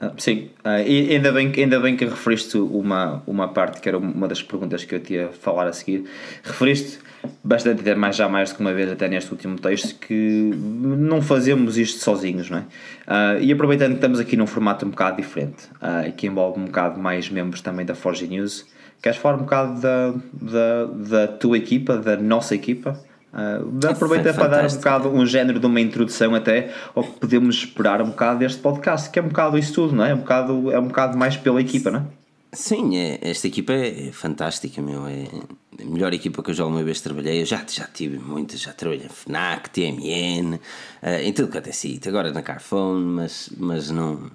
Ah, 0.00 0.12
sim, 0.16 0.48
e 0.86 1.14
ainda 1.14 1.30
bem, 1.30 1.52
ainda 1.54 1.78
bem 1.78 1.94
que 1.94 2.06
referiste 2.06 2.56
uma, 2.56 3.22
uma 3.26 3.48
parte 3.48 3.82
que 3.82 3.88
era 3.88 3.98
uma 3.98 4.26
das 4.26 4.42
perguntas 4.42 4.82
que 4.82 4.94
eu 4.94 5.00
tinha 5.00 5.26
a 5.26 5.32
falar 5.32 5.66
a 5.66 5.72
seguir. 5.74 6.04
Referiste 6.42 7.00
bastante, 7.44 7.82
até 7.82 7.94
mais 7.94 8.16
já 8.16 8.26
mais 8.26 8.50
do 8.50 8.56
que 8.56 8.62
uma 8.62 8.72
vez, 8.72 8.90
até 8.90 9.08
neste 9.08 9.30
último 9.30 9.58
texto, 9.58 9.98
que 9.98 10.50
não 10.54 11.20
fazemos 11.20 11.76
isto 11.76 11.98
sozinhos, 11.98 12.48
não 12.48 12.58
é? 12.58 12.60
Uh, 12.60 13.42
e 13.42 13.52
aproveitando 13.52 13.90
que 13.90 13.96
estamos 13.96 14.18
aqui 14.18 14.38
num 14.38 14.46
formato 14.46 14.86
um 14.86 14.90
bocado 14.90 15.18
diferente, 15.18 15.64
uh, 15.76 16.10
que 16.12 16.26
envolve 16.26 16.58
um 16.58 16.64
bocado 16.64 16.98
mais 16.98 17.28
membros 17.28 17.60
também 17.60 17.84
da 17.84 17.94
Forge 17.94 18.26
News, 18.26 18.66
queres 19.02 19.18
falar 19.18 19.36
um 19.36 19.40
bocado 19.40 19.82
da, 19.82 20.14
da, 20.32 20.84
da 20.86 21.28
tua 21.28 21.58
equipa, 21.58 21.98
da 21.98 22.16
nossa 22.16 22.54
equipa? 22.54 22.98
Uh, 23.32 23.88
aproveita 23.88 24.34
para 24.34 24.48
dar 24.48 24.64
um 24.64 24.74
bocado 24.74 25.08
um 25.08 25.24
género 25.24 25.60
de 25.60 25.66
uma 25.66 25.80
introdução 25.80 26.34
até 26.34 26.72
ao 26.94 27.04
que 27.04 27.20
podemos 27.20 27.56
esperar 27.56 28.02
um 28.02 28.10
bocado 28.10 28.40
deste 28.40 28.60
podcast, 28.60 29.08
que 29.08 29.18
é 29.18 29.22
um 29.22 29.28
bocado 29.28 29.56
isso 29.56 29.72
tudo, 29.72 29.94
não 29.94 30.04
é? 30.04 30.10
É 30.10 30.14
um 30.14 30.18
bocado, 30.18 30.70
é 30.72 30.78
um 30.78 30.88
bocado 30.88 31.16
mais 31.16 31.36
pela 31.36 31.60
equipa, 31.60 31.90
não 31.90 32.00
é? 32.00 32.20
Sim, 32.52 32.96
é, 32.96 33.18
esta 33.22 33.46
equipa 33.46 33.72
é 33.72 34.10
fantástica, 34.12 34.82
meu. 34.82 35.06
É 35.06 35.26
a 35.80 35.84
melhor 35.84 36.12
equipa 36.12 36.42
que 36.42 36.50
eu 36.50 36.54
já 36.54 36.66
uma 36.66 36.82
vez 36.82 37.00
trabalhei. 37.00 37.40
Eu 37.40 37.46
já, 37.46 37.64
já 37.68 37.86
tive 37.86 38.18
muitas, 38.18 38.60
já 38.60 38.72
trabalhei 38.72 39.04
na 39.04 39.10
FNAC, 39.10 39.70
TMN, 39.70 40.54
uh, 40.56 40.58
em 41.22 41.32
tudo 41.32 41.50
que 41.50 41.58
até 41.58 41.70
sítio, 41.70 42.10
agora 42.10 42.32
na 42.32 42.42
Carphone, 42.42 43.04
mas, 43.04 43.50
mas 43.56 43.90
não, 43.90 44.30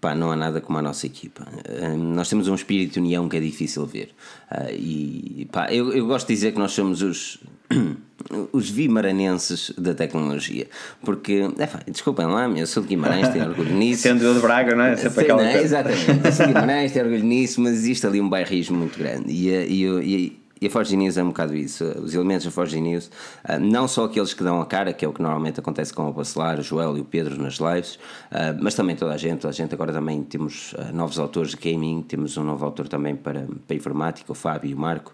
pá, 0.00 0.14
não 0.14 0.32
há 0.32 0.36
nada 0.36 0.62
como 0.62 0.78
a 0.78 0.82
nossa 0.82 1.04
equipa. 1.06 1.46
Uh, 1.68 1.96
nós 1.96 2.28
temos 2.30 2.48
um 2.48 2.54
espírito 2.54 2.94
de 2.94 3.00
união 3.00 3.28
que 3.28 3.36
é 3.36 3.40
difícil 3.40 3.84
ver. 3.84 4.14
Uh, 4.50 4.72
e 4.72 5.48
pá, 5.52 5.70
eu, 5.70 5.92
eu 5.92 6.06
gosto 6.06 6.28
de 6.28 6.34
dizer 6.34 6.52
que 6.52 6.58
nós 6.58 6.72
somos 6.72 7.02
os 7.02 7.38
os 8.52 8.70
vimaranenses 8.70 9.72
da 9.76 9.94
tecnologia. 9.94 10.66
Porque, 11.02 11.48
é, 11.58 11.90
desculpem 11.90 12.26
lá, 12.26 12.48
eu 12.48 12.66
sou 12.66 12.82
de 12.82 12.90
Guimarães, 12.90 13.28
tenho 13.28 13.48
orgulho 13.48 13.74
nisso. 13.74 14.02
Sendo 14.02 14.24
eu 14.24 14.34
de 14.34 14.40
Braga, 14.40 14.74
não 14.74 14.84
é? 14.84 14.96
Sempre 14.96 15.22
aquela 15.22 15.42
não, 15.42 15.50
exatamente, 15.50 16.20
eu 16.24 16.32
sou 16.32 16.46
de 16.46 16.52
Guimarães, 16.52 16.92
tenho 16.92 17.04
orgulho 17.06 17.24
nisso, 17.24 17.60
mas 17.60 17.72
existe 17.74 18.06
ali 18.06 18.20
um 18.20 18.28
bairrismo 18.28 18.78
muito 18.78 18.98
grande. 18.98 19.30
E, 19.30 19.48
e, 19.48 19.84
e, 19.84 20.41
e 20.62 20.68
a 20.68 20.70
Forge 20.70 20.96
News 20.96 21.16
é 21.16 21.24
um 21.24 21.28
bocado 21.28 21.56
isso. 21.56 21.84
Os 22.00 22.14
elementos 22.14 22.44
da 22.44 22.52
Forge 22.52 22.80
News, 22.80 23.10
ah, 23.42 23.58
não 23.58 23.88
só 23.88 24.04
aqueles 24.04 24.32
que 24.32 24.44
dão 24.44 24.60
a 24.60 24.64
cara, 24.64 24.92
que 24.92 25.04
é 25.04 25.08
o 25.08 25.12
que 25.12 25.20
normalmente 25.20 25.58
acontece 25.58 25.92
com 25.92 26.08
o 26.08 26.12
Bacelar, 26.12 26.60
o 26.60 26.62
Joel 26.62 26.96
e 26.96 27.00
o 27.00 27.04
Pedro 27.04 27.36
nas 27.36 27.54
lives, 27.54 27.98
ah, 28.30 28.54
mas 28.60 28.76
também 28.76 28.94
toda 28.94 29.12
a 29.12 29.16
gente. 29.16 29.40
Toda 29.40 29.48
a 29.48 29.52
gente 29.52 29.74
agora 29.74 29.92
também 29.92 30.22
temos 30.22 30.72
ah, 30.78 30.92
novos 30.92 31.18
autores 31.18 31.50
de 31.50 31.56
gaming, 31.56 32.02
temos 32.02 32.36
um 32.36 32.44
novo 32.44 32.64
autor 32.64 32.86
também 32.86 33.16
para, 33.16 33.44
para 33.66 33.74
informática, 33.74 34.30
o 34.30 34.36
Fábio 34.36 34.70
e 34.70 34.74
o 34.74 34.78
Marco. 34.78 35.12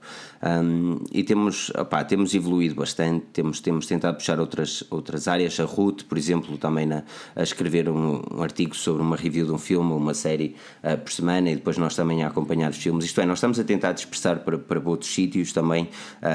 e 1.10 1.24
temos, 1.24 1.70
opá, 1.70 2.04
temos 2.04 2.34
evoluído 2.34 2.74
bastante, 2.74 3.24
temos, 3.32 3.58
temos 3.60 3.86
tentado 3.86 4.18
puxar 4.18 4.38
outras, 4.38 4.84
outras 4.90 5.28
áreas. 5.28 5.58
A 5.58 5.64
Ruth, 5.64 6.02
por 6.02 6.18
exemplo, 6.18 6.58
também 6.58 6.84
na, 6.84 7.04
a 7.34 7.42
escrever 7.42 7.88
um, 7.88 8.22
um 8.34 8.42
artigo 8.42 8.76
sobre 8.76 9.00
uma 9.00 9.16
review 9.16 9.46
de 9.46 9.52
um 9.52 9.58
filme 9.58 9.92
ou 9.92 9.96
uma 9.96 10.12
série 10.12 10.56
por 11.02 11.10
semana, 11.10 11.50
e 11.50 11.54
depois 11.54 11.78
nós 11.78 11.96
também 11.96 12.22
a 12.22 12.28
acompanhar 12.28 12.70
os 12.70 12.76
filmes. 12.76 13.06
Isto 13.06 13.22
é, 13.22 13.24
nós 13.24 13.38
estamos 13.38 13.58
a 13.58 13.64
tentar 13.64 13.92
dispersar 13.92 14.40
para, 14.40 14.58
para 14.58 14.78
outros 14.78 15.10
sítios 15.10 15.37
sítios 15.38 15.52
também 15.52 15.88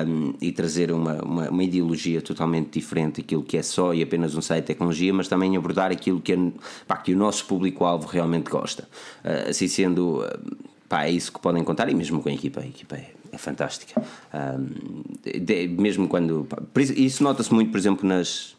um, 0.08 0.34
e 0.42 0.52
trazer 0.52 0.92
uma, 0.92 1.22
uma, 1.24 1.50
uma, 1.50 1.64
ideologia 1.64 2.22
totalmente 2.22 2.80
diferente 2.80 3.22
daquilo 3.22 3.44
que 3.44 3.58
é 3.58 3.64
só 3.64 3.94
e 3.94 4.02
apenas 4.02 4.36
um 4.36 4.42
site 4.42 4.62
de 4.64 4.68
tecnologia, 4.68 5.14
mas 5.14 5.28
também 5.28 5.56
abordar 5.58 5.92
aquilo 5.92 6.20
que, 6.20 6.34
é, 6.34 6.38
pá, 6.88 6.98
que 6.98 7.14
o 7.14 7.18
nosso 7.18 7.46
público-alvo 7.46 8.08
realmente 8.08 8.50
gosta. 8.50 8.88
Uh, 9.24 9.50
assim 9.50 9.68
sendo, 9.68 10.26
pá, 10.88 11.06
é 11.06 11.12
isso 11.12 11.32
que 11.32 11.40
podem 11.40 11.64
contar 11.64 11.90
e 11.90 11.94
mesmo 11.94 12.22
com 12.22 12.30
a 12.30 12.34
equipa. 12.34 12.62
A 12.62 12.66
equipa 12.66 12.96
é, 12.96 13.12
é 13.32 13.38
fantástica. 13.38 14.02
Um, 14.34 15.04
de, 15.40 15.68
mesmo 15.68 16.08
quando. 16.08 16.46
Pá, 16.46 16.62
isso 16.96 17.24
nota-se 17.24 17.54
muito, 17.54 17.72
por 17.72 17.78
exemplo, 17.78 18.08
nas 18.08 18.56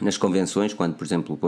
nas 0.00 0.16
convenções, 0.16 0.72
quando, 0.72 0.94
por 0.94 1.04
exemplo, 1.04 1.38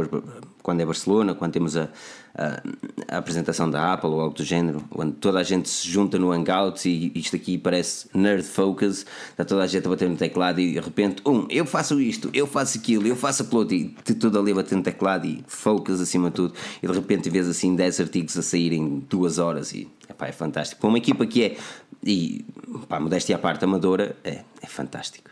quando 0.62 0.80
é 0.80 0.84
Barcelona, 0.84 1.34
quando 1.34 1.52
temos 1.52 1.76
a, 1.76 1.88
a, 2.34 2.62
a, 3.08 3.18
apresentação 3.18 3.70
da 3.70 3.92
Apple 3.92 4.10
ou 4.10 4.20
algo 4.20 4.34
do 4.34 4.44
género, 4.44 4.82
quando 4.90 5.14
toda 5.14 5.38
a 5.38 5.42
gente 5.44 5.68
se 5.68 5.88
junta 5.88 6.18
no 6.18 6.32
Hangouts 6.32 6.84
e 6.84 7.12
isto 7.14 7.36
aqui 7.36 7.56
parece 7.56 8.08
nerd 8.12 8.42
focus, 8.42 9.06
está 9.30 9.44
toda 9.44 9.62
a 9.62 9.66
gente 9.66 9.86
a 9.86 9.90
bater 9.90 10.08
no 10.08 10.16
teclado 10.16 10.60
e 10.60 10.72
de 10.72 10.80
repente, 10.80 11.22
um, 11.24 11.46
eu 11.48 11.64
faço 11.64 12.00
isto, 12.00 12.30
eu 12.34 12.46
faço 12.46 12.78
aquilo, 12.78 13.06
eu 13.06 13.14
faço 13.14 13.44
aquilo 13.44 13.72
e 13.72 13.88
tudo 14.14 14.38
ali 14.38 14.50
a 14.50 14.56
bater 14.56 14.74
no 14.74 14.82
teclado 14.82 15.24
e 15.24 15.44
focus 15.46 16.00
acima 16.00 16.28
de 16.28 16.36
tudo, 16.36 16.54
e 16.82 16.86
de 16.86 16.92
repente 16.92 17.30
vês 17.30 17.48
assim 17.48 17.76
10 17.76 18.00
artigos 18.00 18.36
a 18.36 18.42
sair 18.42 18.72
em 18.72 18.98
duas 19.08 19.38
horas 19.38 19.72
e 19.72 19.88
epá, 20.08 20.26
é 20.26 20.32
fantástico. 20.32 20.80
Para 20.80 20.88
uma 20.88 20.98
equipa 20.98 21.24
que 21.26 21.44
é, 21.44 21.56
e 22.02 22.44
pá, 22.88 22.98
modéstia 22.98 23.36
à 23.36 23.38
parte, 23.38 23.64
amadora, 23.64 24.16
é, 24.24 24.42
é 24.60 24.66
fantástico. 24.66 25.30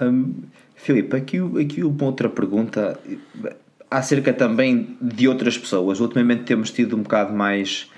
Um 0.00 0.42
Filipe, 0.88 1.14
aqui, 1.14 1.38
aqui 1.60 1.84
uma 1.84 2.04
outra 2.04 2.30
pergunta 2.30 2.98
acerca 3.90 4.32
também 4.32 4.96
de 5.02 5.28
outras 5.28 5.58
pessoas. 5.58 6.00
Ultimamente 6.00 6.44
temos 6.44 6.70
tido 6.70 6.96
um 6.96 7.02
bocado 7.02 7.34
mais 7.34 7.90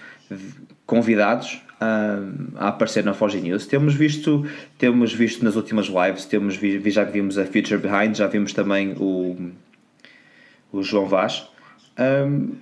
convidados 0.84 1.62
a, 1.80 2.18
a 2.56 2.68
aparecer 2.68 3.04
na 3.04 3.14
Forge 3.14 3.40
News. 3.40 3.64
Temos 3.68 3.94
visto, 3.94 4.44
temos 4.76 5.12
visto 5.12 5.44
nas 5.44 5.54
últimas 5.54 5.86
lives, 5.86 6.24
temos 6.24 6.56
vi, 6.56 6.82
já 6.90 7.04
vimos 7.04 7.38
a 7.38 7.44
Future 7.44 7.78
Behind, 7.78 8.16
já 8.16 8.26
vimos 8.26 8.52
também 8.52 8.96
o, 8.98 9.52
o 10.72 10.82
João 10.82 11.06
Vaz. 11.06 11.48
Um, 12.00 12.52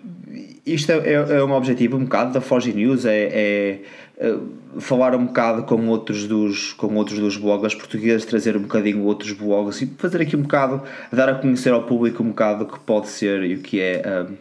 isto 0.67 0.91
é, 0.91 1.13
é, 1.13 1.45
um 1.45 1.53
objetivo 1.53 1.97
um 1.97 2.05
bocado 2.05 2.33
da 2.33 2.41
Forge 2.41 2.73
News, 2.73 3.05
é, 3.07 3.17
é, 3.17 3.83
é, 4.19 4.37
falar 4.79 5.15
um 5.15 5.27
bocado 5.27 5.63
com 5.63 5.87
outros, 5.89 6.27
dos, 6.27 6.73
com 6.73 6.95
outros 6.97 7.19
dos 7.19 7.37
bloggers 7.37 7.75
portugueses, 7.75 8.27
trazer 8.27 8.57
um 8.57 8.63
bocadinho 8.63 9.05
outros 9.05 9.33
blogs 9.33 9.81
e 9.81 9.87
fazer 9.87 10.23
aqui 10.23 10.37
um 10.37 10.43
bocado, 10.43 10.83
dar 11.13 11.29
a 11.29 11.35
conhecer 11.37 11.73
ao 11.73 11.85
público 11.85 12.23
um 12.23 12.31
bocado 12.31 12.65
o 12.65 12.67
que 12.67 12.81
pode 12.81 13.09
ser 13.09 13.43
e 13.45 13.55
o 13.55 13.63
que 13.63 13.81
é 13.81 14.03
um, 14.29 14.35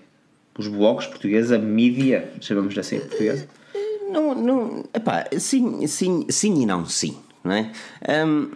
os 0.57 0.67
blogs 0.67 1.05
portugueses, 1.05 1.51
a 1.51 1.59
mídia, 1.59 2.29
chamamos 2.41 2.77
assim 2.77 2.99
portuguesa. 2.99 3.47
Não, 4.09 4.33
não, 4.33 4.83
epá, 4.93 5.25
sim, 5.37 5.85
sim, 5.85 6.25
sim 6.29 6.61
e 6.61 6.65
não 6.65 6.85
sim, 6.85 7.17
não 7.43 7.51
é? 7.51 7.71
Um, 8.25 8.49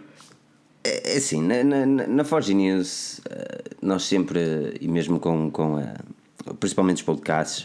é, 0.84 1.14
é 1.14 1.16
assim, 1.16 1.40
na, 1.42 1.62
na, 1.62 1.86
na 1.86 2.24
Forge 2.24 2.54
News 2.54 3.20
eh, 3.30 3.62
nós 3.80 4.02
sempre, 4.02 4.74
e 4.80 4.88
mesmo 4.88 5.20
com, 5.20 5.50
com 5.50 5.76
a 5.76 5.94
principalmente 6.58 6.96
os 6.96 7.02
podcasts, 7.02 7.64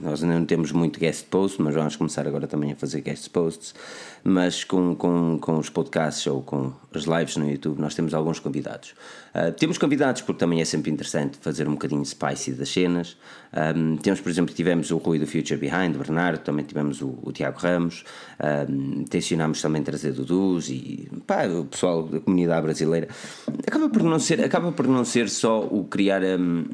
nós 0.00 0.22
ainda 0.22 0.38
não 0.38 0.46
temos 0.46 0.72
muito 0.72 0.98
guest 0.98 1.26
posts, 1.26 1.58
mas 1.58 1.74
vamos 1.74 1.96
começar 1.96 2.26
agora 2.26 2.46
também 2.46 2.72
a 2.72 2.76
fazer 2.76 3.00
guest 3.00 3.28
posts. 3.30 3.74
Mas 4.24 4.64
com, 4.64 4.94
com, 4.94 5.38
com 5.38 5.58
os 5.58 5.70
podcasts 5.70 6.26
ou 6.26 6.42
com 6.42 6.72
as 6.92 7.04
lives 7.04 7.36
no 7.36 7.48
YouTube, 7.48 7.80
nós 7.80 7.94
temos 7.94 8.14
alguns 8.14 8.38
convidados. 8.40 8.94
Uh, 9.34 9.52
temos 9.52 9.78
convidados 9.78 10.22
porque 10.22 10.38
também 10.38 10.60
é 10.60 10.64
sempre 10.64 10.90
interessante 10.90 11.38
fazer 11.40 11.68
um 11.68 11.72
bocadinho 11.72 12.04
spicy 12.04 12.52
das 12.52 12.68
cenas. 12.68 13.16
Um, 13.76 13.96
temos, 13.96 14.20
por 14.20 14.28
exemplo, 14.28 14.54
tivemos 14.54 14.90
o 14.90 14.98
Rui 14.98 15.18
do 15.18 15.26
Future 15.26 15.56
Behind, 15.56 15.94
o 15.94 15.98
Bernardo, 15.98 16.40
também 16.40 16.64
tivemos 16.64 17.00
o, 17.00 17.18
o 17.22 17.32
Tiago 17.32 17.58
Ramos, 17.58 18.04
um, 18.68 19.04
tencionámos 19.04 19.62
também 19.62 19.82
trazer 19.82 20.12
Dudus 20.12 20.68
e 20.68 21.08
pá, 21.26 21.46
o 21.46 21.64
pessoal 21.64 22.02
da 22.02 22.20
comunidade 22.20 22.62
brasileira. 22.62 23.08
Acaba 23.66 23.88
por 23.88 24.02
não 24.02 24.18
ser, 24.18 24.42
acaba 24.44 24.72
por 24.72 24.86
não 24.86 25.04
ser 25.04 25.28
só 25.28 25.60
o 25.60 25.84
criar 25.84 26.22
um, 26.22 26.64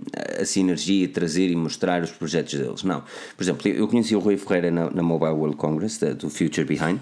a 0.41 0.45
sinergia, 0.45 1.09
trazer 1.09 1.34
e 1.43 1.57
mostrar 1.57 2.03
os 2.03 2.11
projetos 2.11 2.55
deles, 2.55 2.83
não. 2.83 3.03
Por 3.37 3.43
exemplo, 3.43 3.69
eu 3.69 3.88
conheci 3.88 4.14
o 4.14 4.19
Rui 4.19 4.37
Ferreira 4.37 4.71
na, 4.71 4.91
na 4.91 5.03
Mobile 5.03 5.33
World 5.33 5.57
Congress, 5.57 6.00
da, 6.00 6.12
do 6.12 6.31
Future 6.31 6.64
Behind. 6.64 7.00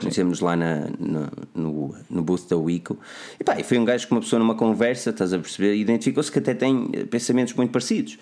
Conhecemos 0.00 0.40
lá 0.40 0.56
na, 0.56 0.88
na, 0.98 1.30
no, 1.54 1.94
no 2.10 2.22
booth 2.22 2.48
da 2.48 2.56
Wico. 2.56 2.98
E 3.38 3.44
pá, 3.44 3.56
foi 3.62 3.78
um 3.78 3.84
gajo 3.84 4.08
com 4.08 4.16
uma 4.16 4.20
pessoa 4.20 4.40
numa 4.40 4.56
conversa, 4.56 5.10
estás 5.10 5.32
a 5.32 5.38
perceber, 5.38 5.76
identificou-se 5.76 6.32
que 6.32 6.38
até 6.40 6.52
tem 6.52 6.88
pensamentos 7.08 7.54
muito 7.54 7.70
parecidos. 7.70 8.18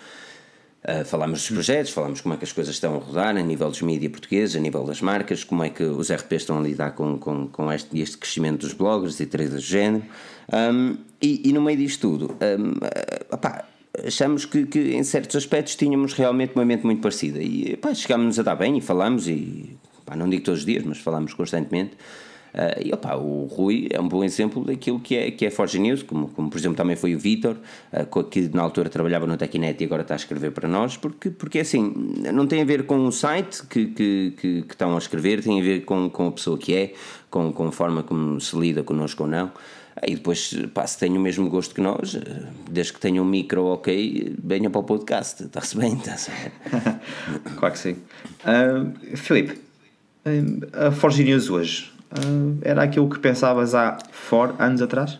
Uh, 0.83 1.05
falámos 1.05 1.39
dos 1.39 1.49
projetos, 1.49 1.93
falámos 1.93 2.19
como 2.19 2.33
é 2.33 2.37
que 2.37 2.43
as 2.43 2.51
coisas 2.51 2.75
estão 2.75 2.95
a 2.95 2.99
rodar 2.99 3.37
a 3.37 3.41
nível 3.41 3.69
dos 3.69 3.81
mídias 3.81 4.11
portugueses, 4.11 4.57
a 4.57 4.59
nível 4.59 4.83
das 4.83 5.01
marcas, 5.01 5.41
como 5.41 5.63
é 5.63 5.69
que 5.69 5.81
os 5.81 6.11
RPs 6.11 6.41
estão 6.41 6.59
a 6.59 6.61
lidar 6.61 6.91
com, 6.91 7.17
com, 7.17 7.47
com 7.47 7.71
este, 7.71 8.01
este 8.01 8.17
crescimento 8.17 8.59
dos 8.59 8.73
bloggers 8.73 9.17
e 9.21 9.25
traders 9.25 9.63
de 9.63 9.69
género. 9.69 10.03
Um, 10.51 10.97
e, 11.21 11.49
e, 11.49 11.53
no 11.53 11.61
meio 11.61 11.77
disto 11.77 12.01
tudo, 12.01 12.35
um, 12.41 12.71
uh, 12.71 13.33
opá, 13.33 13.63
achamos 14.05 14.45
que, 14.45 14.65
que, 14.65 14.95
em 14.95 15.03
certos 15.03 15.35
aspectos 15.35 15.75
tínhamos 15.75 16.13
realmente 16.13 16.53
uma 16.55 16.65
mente 16.65 16.85
muito 16.85 17.01
parecida. 17.01 17.41
E 17.41 17.77
pá, 17.77 17.93
chegámos-nos 17.93 18.39
a 18.39 18.43
dar 18.43 18.55
bem 18.55 18.77
e 18.77 18.81
falámos, 18.81 19.27
e 19.27 19.75
pá, 20.05 20.15
não 20.15 20.29
digo 20.29 20.43
todos 20.43 20.61
os 20.61 20.65
dias, 20.65 20.83
mas 20.83 20.97
falámos 20.97 21.33
constantemente. 21.33 21.91
Uh, 22.53 22.85
e 22.85 22.93
opa, 22.93 23.15
o 23.15 23.47
Rui 23.47 23.87
é 23.89 23.99
um 23.99 24.07
bom 24.07 24.23
exemplo 24.23 24.63
daquilo 24.63 24.99
que 24.99 25.15
é, 25.15 25.31
que 25.31 25.43
é 25.43 25.49
Forge 25.49 25.79
News, 25.79 26.03
como, 26.03 26.27
como 26.27 26.51
por 26.51 26.57
exemplo 26.59 26.77
também 26.77 26.95
foi 26.95 27.15
o 27.15 27.19
Vitor, 27.19 27.57
uh, 27.91 28.23
que 28.25 28.41
na 28.53 28.61
altura 28.61 28.89
trabalhava 28.89 29.25
no 29.25 29.35
Tecnet 29.35 29.81
e 29.81 29.85
agora 29.85 30.03
está 30.03 30.13
a 30.13 30.17
escrever 30.17 30.51
para 30.51 30.69
nós, 30.69 30.95
porque, 30.95 31.31
porque 31.31 31.59
assim, 31.59 31.91
não 32.31 32.45
tem 32.45 32.61
a 32.61 32.65
ver 32.65 32.85
com 32.85 33.07
o 33.07 33.11
site 33.11 33.65
que, 33.65 33.87
que, 33.87 34.33
que, 34.37 34.61
que 34.61 34.73
estão 34.73 34.93
a 34.93 34.99
escrever, 34.99 35.41
tem 35.41 35.59
a 35.59 35.63
ver 35.63 35.83
com, 35.83 36.07
com 36.11 36.27
a 36.27 36.31
pessoa 36.31 36.55
que 36.55 36.75
é, 36.75 36.93
com, 37.27 37.51
com 37.51 37.67
a 37.69 37.71
forma 37.71 38.03
como 38.03 38.39
se 38.39 38.55
lida 38.55 38.83
connosco 38.83 39.23
ou 39.23 39.29
não. 39.29 39.51
E 40.01 40.15
depois, 40.15 40.53
pá, 40.73 40.87
se 40.87 40.97
tem 40.97 41.15
o 41.15 41.19
mesmo 41.19 41.49
gosto 41.49 41.75
que 41.75 41.81
nós, 41.81 42.17
desde 42.69 42.93
que 42.93 42.99
tenha 42.99 43.21
um 43.21 43.25
micro 43.25 43.65
ok, 43.65 44.35
venha 44.43 44.69
para 44.69 44.81
o 44.81 44.83
podcast. 44.83 45.43
Está-se 45.43 45.77
bem, 45.77 45.93
está-se 45.93 46.31
bem. 46.31 46.51
claro 47.57 47.73
que 47.73 47.79
sim. 47.79 47.95
Uh, 48.43 49.15
Filipe, 49.15 49.61
a 50.73 50.91
Forge 50.91 51.23
News 51.23 51.49
hoje 51.49 51.91
uh, 52.11 52.57
era 52.61 52.83
aquilo 52.83 53.07
que 53.07 53.19
pensavas 53.19 53.75
há 53.75 53.97
4 54.29 54.55
anos 54.63 54.81
atrás? 54.81 55.19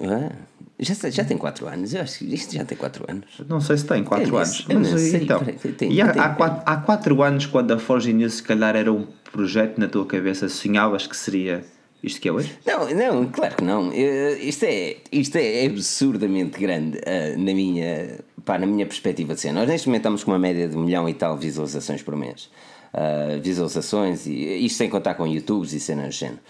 Ah, 0.00 0.30
já, 0.78 1.10
já 1.10 1.24
tem 1.24 1.36
4 1.36 1.66
anos, 1.66 1.94
eu 1.94 2.02
acho 2.02 2.18
que 2.18 2.34
isto 2.34 2.54
já 2.54 2.64
tem 2.64 2.76
4 2.76 3.04
anos. 3.08 3.26
Não 3.48 3.60
sei 3.60 3.78
se 3.78 3.86
tem 3.86 4.04
4 4.04 4.36
anos. 4.36 4.66
Mas, 4.68 5.00
sei, 5.00 5.22
então, 5.22 5.40
tem, 5.78 5.92
e 5.92 6.00
há, 6.00 6.12
tem, 6.12 6.22
há, 6.22 6.28
quatro, 6.28 6.62
há 6.66 6.76
4 6.76 7.22
anos, 7.22 7.46
quando 7.46 7.72
a 7.72 7.78
Forge 7.78 8.12
News 8.12 8.34
se 8.34 8.42
calhar 8.42 8.76
era 8.76 8.92
um 8.92 9.06
projeto 9.32 9.78
na 9.78 9.88
tua 9.88 10.06
cabeça, 10.06 10.48
sonhavas 10.48 11.06
que 11.06 11.16
seria 11.16 11.64
isto 12.02 12.20
que 12.20 12.28
é 12.28 12.32
hoje? 12.32 12.56
Não, 12.66 12.88
não, 12.90 13.26
claro 13.30 13.56
que 13.56 13.64
não. 13.64 13.92
Isto 13.92 14.64
é, 14.64 14.96
isto 15.10 15.36
é 15.36 15.66
absurdamente 15.66 16.58
grande 16.58 16.98
uh, 16.98 17.38
na, 17.38 17.54
minha, 17.54 18.18
pá, 18.44 18.58
na 18.58 18.66
minha 18.66 18.86
perspectiva 18.86 19.34
de 19.34 19.40
ser. 19.40 19.52
Nós 19.52 19.68
neste 19.68 19.88
momento 19.88 20.00
estamos 20.00 20.24
com 20.24 20.30
uma 20.30 20.38
média 20.38 20.68
de 20.68 20.76
um 20.76 20.84
milhão 20.84 21.08
e 21.08 21.14
tal 21.14 21.36
visualizações 21.36 22.02
por 22.02 22.14
mês. 22.16 22.50
Uh, 22.94 23.40
visualizações, 23.42 24.26
e 24.26 24.64
isto 24.64 24.76
sem 24.76 24.88
contar 24.88 25.14
com 25.14 25.26
YouTubes 25.26 25.72
e 25.72 25.80
cenas 25.80 26.14
do 26.14 26.18
género. 26.18 26.40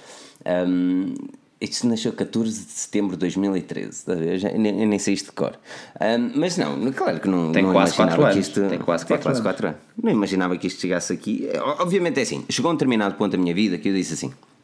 Um, 0.68 1.14
isto 1.60 1.86
nasceu 1.86 2.12
14 2.12 2.66
de 2.66 2.70
setembro 2.72 3.12
de 3.12 3.20
2013, 3.20 4.04
eu, 4.08 4.38
já, 4.38 4.50
eu 4.50 4.58
nem 4.58 4.98
sei 4.98 5.14
isto 5.14 5.26
de 5.26 5.32
cor. 5.32 5.58
Um, 6.00 6.38
mas 6.38 6.58
não, 6.58 6.92
claro 6.92 7.18
que 7.18 7.28
não, 7.28 7.50
tem 7.50 7.62
não 7.62 7.72
quase 7.72 7.94
imaginava 7.94 8.22
4 8.22 8.34
que 8.34 8.40
isto. 8.40 8.68
Tem 8.68 8.78
quase 8.78 9.06
4 9.06 9.06
tem 9.06 9.22
quase 9.22 9.42
4 9.42 9.66
anos. 9.68 9.80
Não 10.02 10.12
imaginava 10.12 10.56
que 10.58 10.66
isto 10.66 10.80
chegasse 10.80 11.12
aqui. 11.12 11.48
Obviamente 11.80 12.20
é 12.20 12.22
assim, 12.22 12.44
chegou 12.50 12.68
a 12.68 12.72
um 12.72 12.76
determinado 12.76 13.14
ponto 13.14 13.32
da 13.32 13.38
minha 13.38 13.54
vida 13.54 13.78
que 13.78 13.88
eu 13.88 13.94
disse 13.94 14.12
assim: 14.12 14.30
eh, 14.30 14.55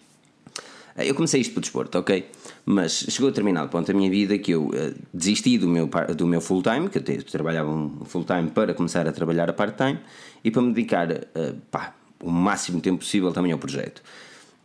eu 0.96 1.14
comecei 1.14 1.40
isto 1.40 1.54
por 1.54 1.61
desporto, 1.61 1.99
ok? 1.99 2.28
Mas 2.64 3.06
chegou 3.08 3.28
a 3.28 3.30
determinado 3.30 3.68
ponto 3.68 3.87
da 3.87 3.94
minha 3.94 4.11
vida 4.11 4.37
que 4.38 4.52
eu 4.52 4.66
uh, 4.66 4.94
desisti 5.12 5.56
do 5.58 5.68
meu, 5.68 5.88
do 6.16 6.26
meu 6.26 6.40
full-time, 6.40 6.88
que 6.88 6.99
eu, 6.99 7.02
te, 7.02 7.18
trabalhava 7.25 7.70
um 7.70 8.04
full-time 8.04 8.50
para 8.50 8.75
começar 8.75 9.06
a 9.06 9.12
trabalhar 9.12 9.49
a 9.49 9.52
part-time 9.52 9.99
e 10.44 10.50
para 10.50 10.62
me 10.62 10.72
dedicar 10.72 11.11
uh, 11.11 11.54
pá, 11.70 11.94
o 12.22 12.30
máximo 12.30 12.80
tempo 12.80 12.99
possível 12.99 13.32
também 13.32 13.52
ao 13.52 13.58
projeto. 13.58 14.02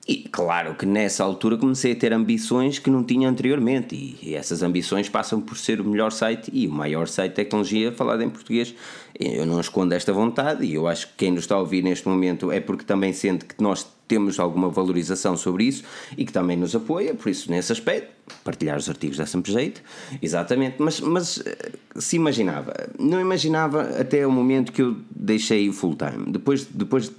E 0.08 0.20
claro 0.32 0.76
que 0.76 0.86
nessa 0.86 1.22
altura 1.22 1.58
comecei 1.58 1.92
a 1.92 1.96
ter 1.96 2.14
ambições 2.14 2.80
que 2.80 2.90
não 2.90 3.04
tinha 3.04 3.28
anteriormente, 3.28 3.94
e, 3.94 4.18
e 4.22 4.36
essas 4.36 4.64
ambições 4.64 5.10
passam 5.10 5.42
por 5.42 5.58
ser 5.58 5.82
o 5.82 5.84
melhor 5.84 6.14
site 6.14 6.50
e 6.54 6.66
o 6.66 6.72
maior 6.72 7.10
site 7.10 7.32
de 7.32 7.36
tecnologia 7.36 7.92
falado 7.92 8.22
em 8.24 8.30
português. 8.30 8.74
Eu 9.20 9.46
não 9.46 9.60
escondo 9.60 9.94
esta 9.94 10.14
vontade, 10.14 10.66
e 10.66 10.76
eu 10.76 10.88
acho 10.88 11.08
que 11.08 11.14
quem 11.18 11.32
nos 11.32 11.42
está 11.42 11.56
a 11.56 11.60
ouvir 11.60 11.84
neste 11.84 12.08
momento 12.08 12.50
é 12.52 12.62
porque 12.62 12.86
também 12.86 13.12
sente 13.12 13.44
que 13.44 13.62
nós 13.62 13.86
temos 14.08 14.40
alguma 14.40 14.70
valorização 14.70 15.36
sobre 15.36 15.66
isso 15.66 15.84
e 16.18 16.24
que 16.24 16.32
também 16.32 16.56
nos 16.56 16.74
apoia, 16.74 17.14
por 17.14 17.28
isso, 17.28 17.52
nesse 17.52 17.74
aspecto, 17.74 18.10
partilhar 18.46 18.78
os 18.78 18.88
artigos 18.88 19.18
dá 19.18 19.26
sempre 19.26 19.52
jeito, 19.52 19.82
exatamente, 20.22 20.76
mas, 20.80 21.02
mas 21.02 21.44
eh, 21.46 21.72
se 21.98 22.16
imaginava, 22.16 22.74
não 22.98 23.20
imaginava 23.20 23.82
até 24.00 24.26
o 24.26 24.32
momento 24.32 24.72
que 24.72 24.82
eu 24.82 24.96
deixei 25.10 25.68
o 25.68 25.74
full 25.74 25.98
time, 25.98 26.32
depois, 26.32 26.64
depois 26.64 27.10
de 27.10 27.16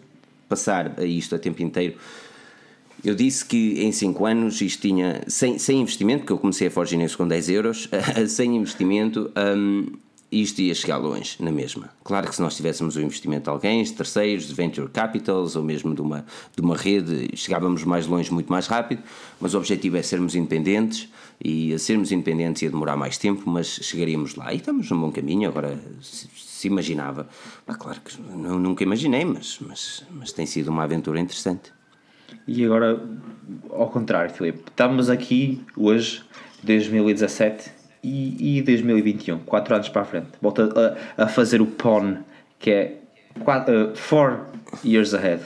passar 0.49 0.95
a 0.99 1.05
isto 1.05 1.35
a 1.35 1.39
tempo 1.39 1.63
inteiro 1.63 1.97
eu 3.05 3.15
disse 3.15 3.45
que 3.45 3.81
em 3.83 3.93
5 3.93 4.27
anos 4.27 4.61
isto 4.61 4.83
tinha, 4.83 5.23
sem, 5.27 5.59
sem 5.59 5.81
investimento, 5.81 6.21
porque 6.21 6.33
eu 6.33 6.39
comecei 6.39 6.69
a 6.69 6.71
Forge 6.71 6.97
News 6.97 7.15
com 7.15 7.27
10 7.27 7.49
euros, 7.51 7.89
sem 8.29 8.57
investimento, 8.57 9.31
um, 9.57 9.87
isto 10.31 10.61
ia 10.61 10.75
chegar 10.75 10.99
longe, 10.99 11.37
na 11.41 11.51
mesma. 11.51 11.91
Claro 12.05 12.29
que 12.29 12.35
se 12.35 12.43
nós 12.43 12.55
tivéssemos 12.55 12.97
o 12.97 13.01
investimento 13.01 13.45
de 13.45 13.51
alguém, 13.51 13.83
de 13.83 13.93
terceiros, 13.93 14.47
de 14.47 14.55
venture 14.55 14.89
capitals 14.89 15.57
ou 15.57 15.63
mesmo 15.63 15.95
de 15.95 16.03
uma, 16.03 16.25
de 16.55 16.61
uma 16.61 16.77
rede, 16.77 17.31
chegávamos 17.35 17.83
mais 17.85 18.07
longe 18.07 18.31
muito 18.33 18.51
mais 18.51 18.67
rápido, 18.67 19.03
mas 19.41 19.55
o 19.55 19.59
objetivo 19.59 19.97
é 19.97 20.03
sermos 20.03 20.35
independentes 20.35 21.09
e 21.43 21.73
a 21.73 21.79
sermos 21.79 22.13
independentes 22.13 22.63
ia 22.63 22.71
demorar 22.71 22.97
mais 22.97 23.17
tempo, 23.17 23.49
mas 23.49 23.79
chegaríamos 23.83 24.35
lá. 24.35 24.53
E 24.53 24.57
estamos 24.57 24.91
num 24.91 25.01
bom 25.01 25.11
caminho, 25.11 25.49
agora 25.49 25.81
se, 26.03 26.29
se 26.35 26.67
imaginava. 26.67 27.29
Ah, 27.67 27.75
claro 27.75 28.01
que 28.01 28.21
não, 28.21 28.59
nunca 28.59 28.83
imaginei, 28.83 29.25
mas, 29.25 29.59
mas, 29.61 30.05
mas 30.11 30.33
tem 30.33 30.45
sido 30.45 30.69
uma 30.69 30.83
aventura 30.83 31.21
interessante. 31.21 31.78
E 32.47 32.65
agora, 32.65 33.01
ao 33.71 33.89
contrário, 33.89 34.33
Filipe, 34.33 34.65
estamos 34.69 35.11
aqui 35.11 35.65
hoje, 35.77 36.23
2017 36.63 37.71
e, 38.03 38.59
e 38.59 38.63
2021, 38.63 39.39
4 39.41 39.75
anos 39.75 39.89
para 39.89 40.03
a 40.03 40.05
frente. 40.05 40.29
Volta 40.41 40.97
a, 41.17 41.25
a 41.25 41.29
fazer 41.29 41.61
o 41.61 41.67
PON, 41.67 42.19
que 42.59 42.71
é 42.71 42.99
4 43.45 43.93
uh, 43.93 43.97
four 43.97 44.47
years 44.85 45.15
ahead. 45.15 45.43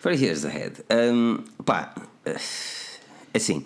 Four 0.00 0.12
years 0.12 0.44
ahead. 0.44 0.74
Um, 0.90 1.38
pá, 1.64 1.94
eh, 2.24 2.36
assim, 3.34 3.64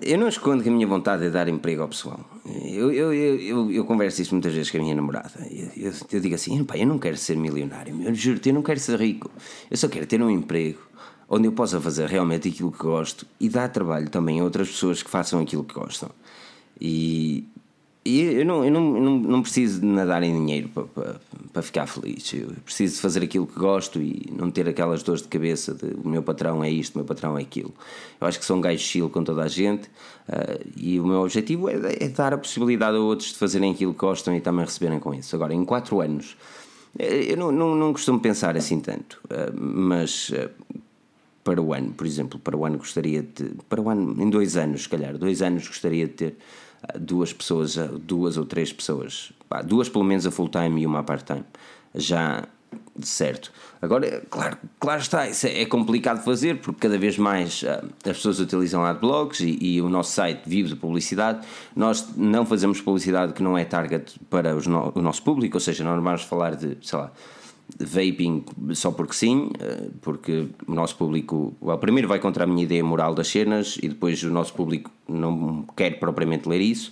eu 0.00 0.18
não 0.18 0.28
escondo 0.28 0.62
que 0.62 0.68
a 0.68 0.72
minha 0.72 0.86
vontade 0.86 1.26
é 1.26 1.30
dar 1.30 1.48
emprego 1.48 1.82
ao 1.82 1.88
pessoal. 1.88 2.20
Eu, 2.64 2.92
eu, 2.92 3.12
eu, 3.12 3.70
eu, 3.72 3.84
converso 3.84 4.22
isso 4.22 4.34
muitas 4.34 4.52
vezes 4.52 4.70
com 4.70 4.78
a 4.78 4.80
minha 4.80 4.94
namorada. 4.94 5.32
Eu 6.10 6.20
digo 6.20 6.34
assim: 6.34 6.64
pá, 6.64 6.76
eu 6.76 6.86
não 6.86 6.98
quero 6.98 7.16
ser 7.16 7.36
milionário, 7.36 8.02
eu 8.02 8.14
juro-te, 8.14 8.48
eu 8.48 8.54
não 8.54 8.62
quero 8.62 8.78
ser 8.78 8.98
rico. 8.98 9.30
Eu 9.70 9.76
só 9.76 9.88
quero 9.88 10.06
ter 10.06 10.22
um 10.22 10.30
emprego 10.30 10.78
onde 11.28 11.48
eu 11.48 11.52
possa 11.52 11.80
fazer 11.80 12.08
realmente 12.08 12.48
aquilo 12.48 12.70
que 12.70 12.78
gosto 12.78 13.26
e 13.40 13.48
dar 13.48 13.68
trabalho 13.68 14.08
também 14.08 14.40
a 14.40 14.44
outras 14.44 14.68
pessoas 14.68 15.02
que 15.02 15.10
façam 15.10 15.40
aquilo 15.40 15.64
que 15.64 15.74
gostam. 15.74 16.10
E, 16.80 17.44
e 18.04 18.20
eu, 18.20 18.44
não, 18.44 18.64
eu 18.64 18.70
não, 18.70 19.00
não, 19.00 19.18
não 19.18 19.42
preciso 19.42 19.80
de 19.80 19.86
nadar 19.86 20.22
em 20.22 20.32
dinheiro 20.32 20.68
para, 20.68 20.84
para, 20.84 21.20
para 21.52 21.62
ficar 21.62 21.86
feliz. 21.86 22.32
Eu 22.32 22.52
preciso 22.64 23.00
fazer 23.00 23.24
aquilo 23.24 23.46
que 23.46 23.58
gosto 23.58 24.00
e 24.00 24.30
não 24.30 24.50
ter 24.50 24.68
aquelas 24.68 25.02
dores 25.02 25.22
de 25.22 25.28
cabeça 25.28 25.74
de 25.74 25.86
o 26.04 26.08
meu 26.08 26.22
patrão 26.22 26.62
é 26.62 26.70
isto, 26.70 26.94
o 26.94 26.98
meu 26.98 27.04
patrão 27.04 27.36
é 27.36 27.42
aquilo. 27.42 27.74
Eu 28.20 28.26
acho 28.28 28.38
que 28.38 28.44
sou 28.44 28.56
um 28.56 28.60
gajo 28.60 28.78
chill 28.78 29.10
com 29.10 29.24
toda 29.24 29.42
a 29.42 29.48
gente 29.48 29.88
uh, 30.28 30.64
e 30.76 31.00
o 31.00 31.06
meu 31.06 31.22
objetivo 31.22 31.68
é, 31.68 31.74
é, 31.98 32.08
dar 32.08 32.32
a 32.32 32.38
possibilidade 32.38 32.96
a 32.96 33.00
outros 33.00 33.32
de 33.32 33.38
fazerem 33.38 33.72
aquilo 33.72 33.92
que 33.92 34.00
gostam 34.00 34.36
e 34.36 34.40
também 34.40 34.64
receberem 34.64 35.00
com 35.00 35.12
isso. 35.12 35.34
Agora, 35.34 35.52
em 35.52 35.64
4 35.64 36.00
anos, 36.00 36.36
eh, 36.96 37.32
eu 37.32 37.36
não, 37.36 37.50
não, 37.50 37.74
não 37.74 37.92
costumo 37.92 38.20
pensar 38.20 38.56
assim 38.56 38.78
tanto, 38.78 39.20
uh, 39.24 39.52
mas. 39.58 40.30
Uh, 40.30 40.50
para 41.46 41.62
o 41.62 41.72
ano, 41.72 41.92
por 41.92 42.04
exemplo, 42.04 42.40
para 42.40 42.56
o 42.56 42.66
ano 42.66 42.76
gostaria 42.76 43.22
de. 43.22 43.52
Para 43.68 43.80
o 43.80 43.88
ano, 43.88 44.20
em 44.20 44.28
dois 44.28 44.56
anos, 44.56 44.82
se 44.82 44.88
calhar, 44.88 45.16
dois 45.16 45.40
anos 45.40 45.68
gostaria 45.68 46.08
de 46.08 46.12
ter 46.12 46.36
duas 46.98 47.32
pessoas, 47.32 47.76
duas 48.02 48.36
ou 48.36 48.44
três 48.44 48.72
pessoas, 48.72 49.32
duas 49.64 49.88
pelo 49.88 50.02
menos 50.02 50.26
a 50.26 50.32
full 50.32 50.48
time 50.48 50.82
e 50.82 50.86
uma 50.86 50.98
a 50.98 51.02
part 51.04 51.24
time, 51.24 51.44
já 51.94 52.42
certo. 53.00 53.52
Agora, 53.80 54.24
claro, 54.28 54.56
claro 54.80 55.00
está, 55.00 55.28
isso 55.28 55.46
é, 55.46 55.62
é 55.62 55.66
complicado 55.66 56.18
de 56.18 56.24
fazer 56.24 56.58
porque 56.58 56.80
cada 56.80 56.98
vez 56.98 57.16
mais 57.16 57.62
uh, 57.62 57.86
as 58.04 58.16
pessoas 58.16 58.40
utilizam 58.40 58.84
adblogs 58.84 59.38
e, 59.38 59.56
e 59.60 59.80
o 59.80 59.88
nosso 59.88 60.10
site 60.12 60.42
vive 60.46 60.70
de 60.70 60.76
publicidade. 60.76 61.46
Nós 61.76 62.08
não 62.16 62.44
fazemos 62.44 62.80
publicidade 62.80 63.34
que 63.34 63.42
não 63.42 63.56
é 63.56 63.64
target 63.64 64.18
para 64.28 64.52
no, 64.52 64.92
o 64.96 65.00
nosso 65.00 65.22
público, 65.22 65.58
ou 65.58 65.60
seja, 65.60 65.84
não 65.84 66.02
vamos 66.02 66.22
falar 66.22 66.56
de, 66.56 66.76
sei 66.82 66.98
lá, 66.98 67.12
vaping 67.78 68.44
só 68.74 68.90
porque 68.90 69.14
sim, 69.14 69.50
uh, 69.60 69.90
porque 70.00 70.46
o 70.66 70.74
nosso 70.74 70.96
público, 70.96 71.54
well, 71.60 71.78
primeiro 71.78 72.08
vai 72.08 72.18
contra 72.18 72.44
a 72.44 72.46
minha 72.46 72.62
ideia 72.62 72.84
moral 72.84 73.14
das 73.14 73.28
cenas 73.28 73.78
e 73.82 73.88
depois 73.88 74.22
o 74.22 74.30
nosso 74.30 74.54
público 74.54 74.90
não 75.08 75.64
quer 75.76 75.98
propriamente 75.98 76.48
ler 76.48 76.60
isso. 76.60 76.90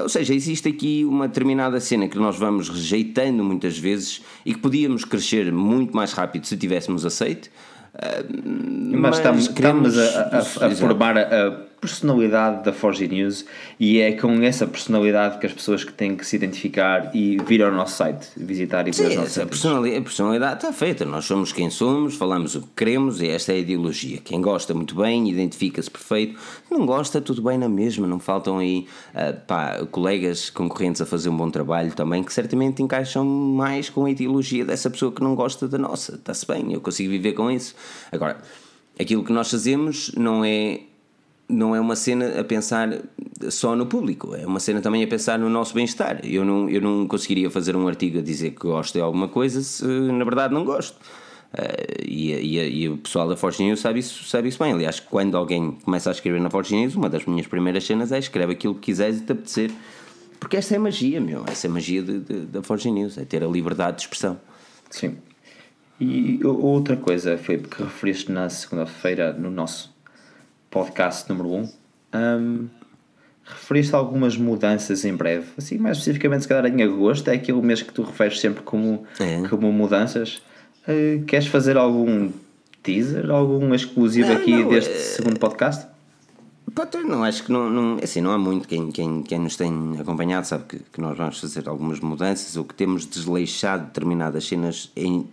Ou 0.00 0.08
seja, 0.08 0.32
existe 0.32 0.68
aqui 0.68 1.04
uma 1.04 1.26
determinada 1.26 1.80
cena 1.80 2.06
que 2.06 2.16
nós 2.16 2.38
vamos 2.38 2.68
rejeitando 2.68 3.42
muitas 3.42 3.76
vezes 3.76 4.22
e 4.46 4.54
que 4.54 4.60
podíamos 4.60 5.04
crescer 5.04 5.52
muito 5.52 5.94
mais 5.96 6.12
rápido 6.12 6.46
se 6.46 6.56
tivéssemos 6.56 7.04
aceito. 7.04 7.50
Mas, 7.92 9.00
mas 9.00 9.16
estamos, 9.16 9.48
queremos, 9.48 9.96
estamos 9.96 10.56
a, 10.56 10.66
a, 10.66 10.68
a 10.68 10.74
formar 10.76 11.18
a 11.18 11.71
personalidade 11.82 12.62
da 12.62 12.72
Forge 12.72 13.08
News 13.08 13.44
e 13.78 14.00
é 14.00 14.12
com 14.12 14.40
essa 14.40 14.68
personalidade 14.68 15.40
que 15.40 15.46
as 15.46 15.52
pessoas 15.52 15.82
que 15.82 15.92
têm 15.92 16.16
que 16.16 16.24
se 16.24 16.36
identificar 16.36 17.10
e 17.12 17.38
vir 17.44 17.60
ao 17.60 17.72
nosso 17.72 17.96
site, 17.96 18.28
visitar 18.36 18.86
e 18.86 18.92
ver 18.92 19.10
Sim, 19.10 19.20
essa 19.20 19.44
personalidade, 19.44 19.98
a 19.98 20.02
personalidade 20.02 20.54
está 20.54 20.72
feita, 20.72 21.04
nós 21.04 21.24
somos 21.24 21.52
quem 21.52 21.70
somos, 21.70 22.14
falamos 22.14 22.54
o 22.54 22.60
que 22.62 22.68
queremos 22.76 23.20
e 23.20 23.26
esta 23.26 23.50
é 23.50 23.56
a 23.56 23.58
ideologia. 23.58 24.18
Quem 24.18 24.40
gosta 24.40 24.72
muito 24.72 24.94
bem, 24.94 25.28
identifica-se 25.28 25.90
perfeito, 25.90 26.38
não 26.70 26.86
gosta, 26.86 27.20
tudo 27.20 27.42
bem 27.42 27.58
na 27.58 27.68
mesma, 27.68 28.06
não 28.06 28.20
faltam 28.20 28.58
aí 28.58 28.86
uh, 29.12 29.40
pá, 29.44 29.84
colegas 29.90 30.50
concorrentes 30.50 31.02
a 31.02 31.06
fazer 31.06 31.30
um 31.30 31.36
bom 31.36 31.50
trabalho 31.50 31.92
também 31.96 32.22
que 32.22 32.32
certamente 32.32 32.80
encaixam 32.80 33.24
mais 33.24 33.90
com 33.90 34.04
a 34.04 34.10
ideologia 34.10 34.64
dessa 34.64 34.88
pessoa 34.88 35.10
que 35.10 35.20
não 35.20 35.34
gosta 35.34 35.66
da 35.66 35.78
nossa, 35.78 36.14
está-se 36.14 36.46
bem, 36.46 36.72
eu 36.72 36.80
consigo 36.80 37.10
viver 37.10 37.32
com 37.32 37.50
isso. 37.50 37.74
Agora, 38.12 38.40
aquilo 39.00 39.24
que 39.24 39.32
nós 39.32 39.50
fazemos 39.50 40.12
não 40.14 40.44
é 40.44 40.91
não 41.52 41.76
é 41.76 41.80
uma 41.80 41.94
cena 41.94 42.40
a 42.40 42.44
pensar 42.44 42.98
só 43.50 43.76
no 43.76 43.86
público, 43.86 44.34
é 44.34 44.46
uma 44.46 44.58
cena 44.58 44.80
também 44.80 45.02
a 45.04 45.06
pensar 45.06 45.38
no 45.38 45.48
nosso 45.48 45.74
bem-estar. 45.74 46.20
Eu 46.24 46.44
não, 46.44 46.68
eu 46.68 46.80
não 46.80 47.06
conseguiria 47.06 47.50
fazer 47.50 47.76
um 47.76 47.86
artigo 47.86 48.18
a 48.18 48.22
dizer 48.22 48.52
que 48.52 48.66
gosto 48.66 48.94
de 48.94 49.00
alguma 49.00 49.28
coisa 49.28 49.62
se 49.62 49.84
na 49.84 50.24
verdade 50.24 50.54
não 50.54 50.64
gosto. 50.64 50.96
Uh, 51.52 52.02
e, 52.02 52.32
e, 52.32 52.82
e, 52.82 52.88
o 52.88 52.96
pessoal 52.96 53.28
da 53.28 53.36
Forge 53.36 53.62
News 53.62 53.80
sabe 53.80 54.00
isso, 54.00 54.24
sabe 54.24 54.48
isso 54.48 54.58
bem. 54.58 54.72
Aliás, 54.72 54.98
quando 55.00 55.36
alguém 55.36 55.72
começa 55.84 56.08
a 56.08 56.12
escrever 56.12 56.40
na 56.40 56.48
Forge 56.48 56.74
News, 56.74 56.94
uma 56.94 57.10
das 57.10 57.26
minhas 57.26 57.46
primeiras 57.46 57.84
cenas 57.84 58.10
é 58.10 58.18
escreve 58.18 58.54
aquilo 58.54 58.74
que 58.74 58.80
quiseres 58.80 59.18
e 59.18 59.20
te 59.20 59.32
apetecer. 59.32 59.70
Porque 60.40 60.56
essa 60.56 60.74
é 60.74 60.78
magia, 60.78 61.20
meu. 61.20 61.44
Essa 61.46 61.66
é 61.66 61.70
magia 61.70 62.02
de, 62.02 62.20
de, 62.20 62.40
da 62.46 62.62
Forge 62.62 62.90
News, 62.90 63.18
é 63.18 63.24
ter 63.26 63.44
a 63.44 63.46
liberdade 63.46 63.98
de 63.98 64.02
expressão. 64.04 64.40
Sim. 64.88 65.18
E 66.00 66.40
outra 66.42 66.96
coisa, 66.96 67.36
foi 67.36 67.58
que 67.58 67.82
referiste 67.82 68.32
na 68.32 68.48
segunda-feira 68.48 69.32
no 69.34 69.50
nosso 69.50 69.91
podcast 70.72 71.28
número 71.28 71.50
1. 71.50 71.54
Um, 71.60 71.68
um, 72.14 72.68
referiste 73.44 73.94
a 73.94 73.98
algumas 73.98 74.36
mudanças 74.36 75.04
em 75.04 75.14
breve, 75.14 75.46
assim, 75.58 75.76
mais 75.76 75.98
especificamente, 75.98 76.42
se 76.42 76.48
calhar 76.48 76.66
em 76.66 76.82
agosto, 76.82 77.28
é 77.28 77.34
aquele 77.34 77.60
mês 77.60 77.82
que 77.82 77.92
tu 77.92 78.02
referes 78.02 78.40
sempre 78.40 78.62
como, 78.62 79.04
é. 79.20 79.46
como 79.48 79.70
mudanças. 79.70 80.42
Uh, 80.88 81.22
queres 81.26 81.46
fazer 81.46 81.76
algum 81.76 82.30
teaser, 82.82 83.30
algum 83.30 83.74
exclusivo 83.74 84.28
não, 84.28 84.36
aqui 84.36 84.50
não, 84.50 84.70
deste 84.70 84.92
é... 84.92 84.96
segundo 84.96 85.38
podcast? 85.38 85.86
Não, 87.04 87.22
acho 87.22 87.44
que 87.44 87.52
não, 87.52 87.68
não, 87.68 87.98
assim, 88.02 88.22
não 88.22 88.30
há 88.30 88.38
muito. 88.38 88.66
Quem, 88.66 88.90
quem, 88.90 89.22
quem 89.22 89.38
nos 89.38 89.56
tem 89.56 89.70
acompanhado 90.00 90.46
sabe 90.46 90.64
que, 90.64 90.78
que 90.78 91.00
nós 91.02 91.18
vamos 91.18 91.38
fazer 91.38 91.68
algumas 91.68 92.00
mudanças 92.00 92.56
ou 92.56 92.64
que 92.64 92.74
temos 92.74 93.04
desleixado 93.04 93.86
determinadas 93.86 94.46
cenas 94.46 94.90
em, 94.96 95.26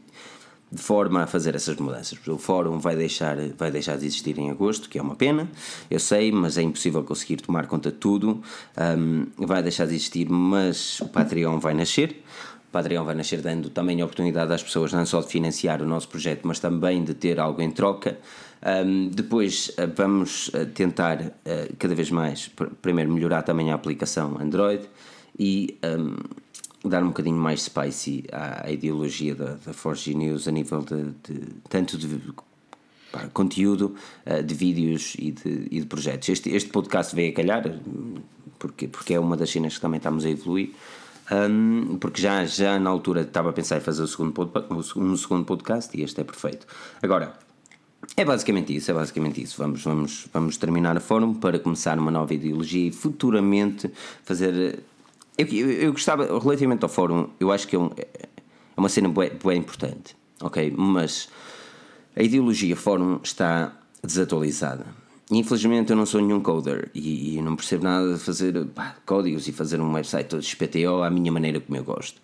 de 0.71 0.81
forma 0.81 1.23
a 1.23 1.27
fazer 1.27 1.55
essas 1.55 1.75
mudanças. 1.77 2.19
O 2.27 2.37
fórum 2.37 2.77
vai 2.77 2.95
deixar, 2.95 3.37
vai 3.57 3.71
deixar 3.71 3.97
de 3.97 4.05
existir 4.05 4.37
em 4.37 4.49
agosto, 4.51 4.87
que 4.87 4.99
é 4.99 5.01
uma 5.01 5.15
pena, 5.15 5.49
eu 5.89 5.99
sei, 5.99 6.31
mas 6.31 6.57
é 6.57 6.61
impossível 6.61 7.03
conseguir 7.03 7.37
tomar 7.37 7.67
conta 7.67 7.91
de 7.91 7.97
tudo. 7.97 8.41
Um, 8.77 9.25
vai 9.37 9.63
deixar 9.63 9.85
de 9.85 9.95
existir, 9.95 10.29
mas 10.29 10.99
o 11.01 11.07
Patreon 11.07 11.59
vai 11.59 11.73
nascer. 11.73 12.23
O 12.67 12.71
Patreon 12.71 13.03
vai 13.03 13.15
nascer 13.15 13.41
dando 13.41 13.69
também 13.69 13.99
a 13.99 14.05
oportunidade 14.05 14.53
às 14.53 14.61
pessoas 14.61 14.93
não 14.93 15.05
só 15.05 15.21
de 15.21 15.27
financiar 15.27 15.81
o 15.81 15.85
nosso 15.87 16.07
projeto, 16.07 16.41
mas 16.47 16.59
também 16.59 17.03
de 17.03 17.15
ter 17.15 17.39
algo 17.39 17.61
em 17.61 17.71
troca. 17.71 18.19
Um, 18.85 19.07
depois 19.07 19.69
uh, 19.69 19.91
vamos 19.95 20.49
uh, 20.49 20.65
tentar 20.67 21.19
uh, 21.19 21.75
cada 21.79 21.95
vez 21.95 22.11
mais, 22.11 22.51
primeiro, 22.81 23.11
melhorar 23.11 23.41
também 23.41 23.71
a 23.71 23.75
aplicação 23.75 24.37
Android 24.39 24.87
e. 25.37 25.79
Um, 25.83 26.15
dar 26.83 27.03
um 27.03 27.07
bocadinho 27.07 27.37
mais 27.37 27.63
spicy 27.63 28.23
à, 28.31 28.67
à 28.67 28.71
ideologia 28.71 29.35
da, 29.35 29.57
da 29.65 29.73
Forge 29.73 30.13
News 30.13 30.47
a 30.47 30.51
nível 30.51 30.81
de, 30.81 31.11
de 31.23 31.47
tanto 31.67 31.97
de 31.97 32.21
pá, 33.11 33.27
conteúdo, 33.33 33.95
uh, 34.25 34.43
de 34.43 34.55
vídeos 34.55 35.15
e 35.19 35.31
de, 35.31 35.67
e 35.71 35.79
de 35.81 35.85
projetos. 35.85 36.29
Este, 36.29 36.49
este 36.49 36.69
podcast 36.69 37.15
veio 37.15 37.31
a 37.31 37.35
calhar 37.35 37.63
porque, 38.57 38.87
porque 38.87 39.13
é 39.13 39.19
uma 39.19 39.35
das 39.35 39.49
cenas 39.49 39.75
que 39.75 39.81
também 39.81 39.97
estamos 39.97 40.25
a 40.25 40.29
evoluir. 40.29 40.71
Um, 41.31 41.97
porque 41.99 42.19
já, 42.19 42.43
já 42.45 42.79
na 42.79 42.89
altura 42.89 43.21
estava 43.21 43.51
a 43.51 43.53
pensar 43.53 43.77
em 43.77 43.81
fazer 43.81 44.01
o 44.01 44.07
segundo, 44.07 44.33
um 44.95 45.15
segundo 45.15 45.45
podcast 45.45 45.95
e 45.95 46.01
este 46.01 46.19
é 46.21 46.23
perfeito. 46.23 46.65
Agora, 47.03 47.33
é 48.17 48.25
basicamente 48.25 48.75
isso, 48.75 48.89
é 48.89 48.93
basicamente 48.93 49.41
isso. 49.41 49.55
Vamos, 49.57 49.83
vamos, 49.83 50.27
vamos 50.33 50.57
terminar 50.57 50.97
a 50.97 50.99
fórum 50.99 51.35
para 51.35 51.59
começar 51.59 51.99
uma 51.99 52.09
nova 52.09 52.33
ideologia 52.33 52.87
e 52.87 52.91
futuramente 52.91 53.91
fazer 54.23 54.79
eu, 55.39 55.47
eu, 55.47 55.71
eu, 55.71 55.91
gostava, 55.91 56.25
relativamente 56.39 56.83
ao 56.83 56.89
fórum, 56.89 57.29
eu 57.39 57.51
acho 57.51 57.67
que 57.67 57.75
é, 57.75 57.79
um, 57.79 57.89
é 57.95 58.27
uma 58.75 58.89
cena 58.89 59.09
bem, 59.09 59.57
importante, 59.57 60.15
ok? 60.41 60.73
Mas 60.75 61.29
a 62.15 62.21
ideologia 62.21 62.75
fórum 62.75 63.19
está 63.23 63.73
desatualizada. 64.03 64.85
Infelizmente 65.31 65.91
eu 65.91 65.95
não 65.95 66.05
sou 66.05 66.19
nenhum 66.19 66.41
coder 66.41 66.89
e, 66.93 67.37
e 67.37 67.41
não 67.41 67.55
percebo 67.55 67.83
nada 67.83 68.13
de 68.13 68.19
fazer 68.19 68.65
pá, 68.67 68.97
códigos 69.05 69.47
e 69.47 69.51
fazer 69.51 69.79
um 69.79 69.93
website 69.93 70.27
todo 70.27 70.41
XPTO 70.41 71.03
à 71.03 71.09
minha 71.09 71.31
maneira 71.31 71.59
como 71.59 71.77
eu 71.77 71.83
gosto. 71.83 72.19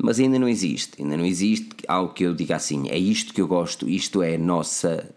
Mas 0.00 0.18
ainda 0.18 0.38
não 0.38 0.48
existe, 0.48 1.02
ainda 1.02 1.16
não 1.16 1.24
existe 1.24 1.68
algo 1.86 2.14
que 2.14 2.24
eu 2.24 2.34
diga 2.34 2.56
assim, 2.56 2.88
é 2.88 2.96
isto 2.96 3.34
que 3.34 3.40
eu 3.40 3.46
gosto, 3.46 3.88
isto 3.88 4.22
é 4.22 4.36
a 4.36 4.38
nossa 4.38 5.08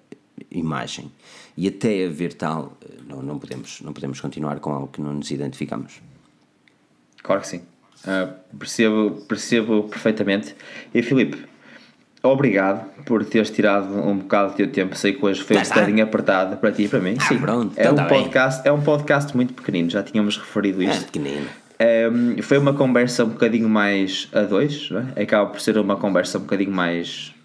imagem. 0.51 1.12
E 1.55 1.67
até 1.67 2.05
haver 2.05 2.33
tal, 2.33 2.77
não, 3.07 3.21
não, 3.21 3.39
podemos, 3.39 3.81
não 3.81 3.93
podemos 3.93 4.19
continuar 4.19 4.60
com 4.60 4.71
algo 4.71 4.88
que 4.88 5.01
não 5.01 5.13
nos 5.13 5.31
identificamos. 5.31 6.01
Claro 7.27 7.41
que 7.41 7.47
sim. 7.49 7.61
Uh, 8.05 8.33
percebo, 8.57 9.11
percebo 9.27 9.83
perfeitamente. 9.83 10.55
E 10.93 11.01
Filipe, 11.03 11.43
obrigado 12.23 12.85
por 13.03 13.25
teres 13.25 13.49
tirado 13.49 13.93
um 13.93 14.17
bocado 14.19 14.51
do 14.51 14.55
teu 14.55 14.71
tempo. 14.71 14.95
Sei 14.95 15.11
que 15.11 15.25
hoje 15.25 15.43
foi 15.43 15.57
um 15.57 15.61
bocadinho 15.61 16.03
apertado 16.03 16.55
para 16.55 16.71
ti 16.71 16.83
e 16.83 16.87
para 16.87 16.99
mim. 17.01 17.17
Ah, 17.19 17.23
Sim, 17.25 17.37
pronto, 17.39 17.73
é, 17.77 17.81
então 17.81 17.93
um 17.93 17.95
tá 17.97 18.05
bem. 18.05 18.23
podcast, 18.23 18.65
é 18.67 18.71
um 18.71 18.81
podcast 18.81 19.35
muito 19.35 19.53
pequenino, 19.53 19.89
já 19.89 20.01
tínhamos 20.01 20.37
referido 20.37 20.81
É 20.81 20.85
isto. 20.85 21.05
pequenino. 21.07 21.47
Um, 21.79 22.41
foi 22.41 22.57
uma 22.57 22.73
conversa 22.73 23.25
um 23.25 23.29
bocadinho 23.29 23.67
mais 23.69 24.29
a 24.33 24.41
dois, 24.43 24.89
é? 25.17 25.21
acaba 25.23 25.49
por 25.49 25.59
ser 25.59 25.77
uma 25.77 25.97
conversa 25.97 26.37
um 26.37 26.41
bocadinho 26.41 26.71
mais, 26.71 27.35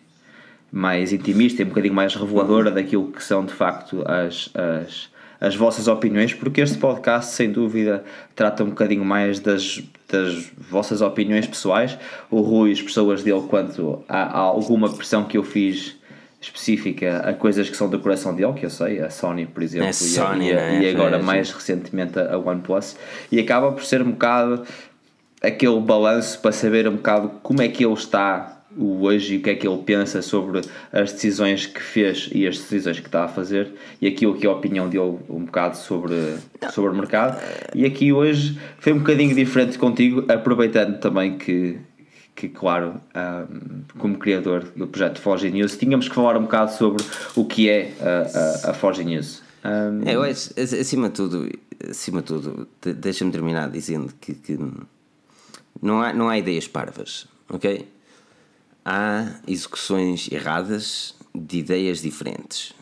mais 0.70 1.12
intimista 1.12 1.60
e 1.60 1.64
um 1.64 1.68
bocadinho 1.70 1.92
mais 1.92 2.14
reveladora 2.14 2.70
daquilo 2.70 3.10
que 3.10 3.22
são 3.22 3.44
de 3.44 3.52
facto 3.52 4.02
as, 4.08 4.48
as, 4.54 5.10
as 5.44 5.57
vossas 5.57 5.88
opiniões, 5.88 6.33
porque 6.33 6.61
este 6.61 6.78
podcast, 6.78 7.35
sem 7.35 7.50
dúvida, 7.50 8.05
trata 8.37 8.62
um 8.62 8.68
bocadinho 8.68 9.05
mais 9.05 9.40
das, 9.40 9.83
das 10.09 10.50
vossas 10.70 11.00
opiniões 11.00 11.46
pessoais. 11.48 11.98
O 12.31 12.40
Rui 12.42 12.70
as 12.70 12.81
dele 13.24 13.42
quanto 13.48 14.05
a, 14.09 14.22
a 14.22 14.38
alguma 14.38 14.88
pressão 14.88 15.24
que 15.24 15.37
eu 15.37 15.42
fiz 15.42 15.96
específica 16.40 17.18
a 17.28 17.33
coisas 17.33 17.68
que 17.68 17.76
são 17.76 17.88
do 17.88 17.98
coração 17.98 18.35
dele, 18.35 18.52
que 18.52 18.64
eu 18.66 18.70
sei, 18.70 19.00
a 19.00 19.11
Sony, 19.11 19.46
por 19.46 19.62
exemplo, 19.62 19.87
e, 19.87 19.90
a- 19.90 19.92
Sony, 19.92 20.48
e, 20.48 20.52
a- 20.52 20.57
né? 20.57 20.81
e 20.83 20.90
agora 20.90 21.18
Sim. 21.18 21.24
mais 21.24 21.50
recentemente 21.50 22.18
a 22.18 22.38
OnePlus, 22.38 22.96
e 23.31 23.38
acaba 23.40 23.72
por 23.72 23.85
ser 23.85 24.00
um 24.02 24.11
bocado 24.12 24.62
aquele 25.42 25.81
balanço 25.81 26.38
para 26.40 26.52
saber 26.52 26.87
um 26.88 26.96
bocado 26.96 27.28
como 27.42 27.62
é 27.62 27.68
que 27.68 27.85
ele 27.85 27.94
está 27.94 28.62
hoje 28.78 29.35
e 29.35 29.38
o 29.38 29.42
que 29.42 29.50
é 29.50 29.54
que 29.54 29.66
ele 29.66 29.82
pensa 29.82 30.22
sobre 30.22 30.61
as 30.92 31.12
decisões 31.12 31.66
que 31.66 31.80
fez 31.82 32.28
e 32.32 32.46
as 32.46 32.56
decisões 32.58 32.98
que 33.00 33.06
está 33.06 33.24
a 33.24 33.28
fazer 33.28 33.72
e 34.00 34.06
aquilo 34.06 34.35
que 34.37 34.46
a 34.46 34.50
opinião 34.52 34.88
dele 34.88 35.18
um 35.28 35.44
bocado 35.44 35.76
sobre, 35.76 36.14
sobre 36.72 36.90
o 36.90 36.94
mercado 36.94 37.38
e 37.74 37.85
aqui 37.85 38.12
hoje 38.12 38.58
foi 38.78 38.92
um 38.92 38.98
bocadinho 38.98 39.35
diferente 39.35 39.78
contigo 39.78 40.24
aproveitando 40.32 40.98
também 41.00 41.37
que 41.37 41.78
que 42.35 42.48
claro, 42.48 42.94
ahm, 43.14 43.82
como 43.98 44.16
criador 44.16 44.64
do 44.74 44.87
projeto 44.87 45.20
Forge 45.20 45.50
News, 45.50 45.76
tínhamos 45.76 46.08
que 46.08 46.14
falar 46.14 46.35
um 46.38 46.42
bocado 46.44 46.72
sobre 46.72 47.04
o 47.37 47.44
que 47.44 47.68
é 47.68 47.92
a, 48.00 48.68
a, 48.68 48.70
a 48.70 48.74
Forge 48.74 49.04
News. 49.04 49.42
Ahm, 49.62 50.00
É, 50.08 50.14
eu 50.16 50.22
acho, 50.22 50.50
ac- 50.56 50.74
acima 50.80 51.08
de 51.11 51.14
tudo, 51.14 51.46
acima 51.90 52.20
de 52.22 52.26
tudo, 52.28 52.66
de- 52.80 52.94
deixa-me 52.94 53.30
terminar 53.30 53.68
dizendo 53.70 54.11
que, 54.18 54.32
que 54.32 54.58
não, 55.80 56.00
há, 56.00 56.12
não 56.14 56.28
há 56.30 56.38
ideias 56.38 56.66
parvas, 56.66 57.26
ok? 57.50 57.87
Há 58.84 59.26
execuções 59.46 60.28
erradas 60.30 61.14
de 61.34 61.58
ideias 61.58 62.00
diferentes. 62.02 62.74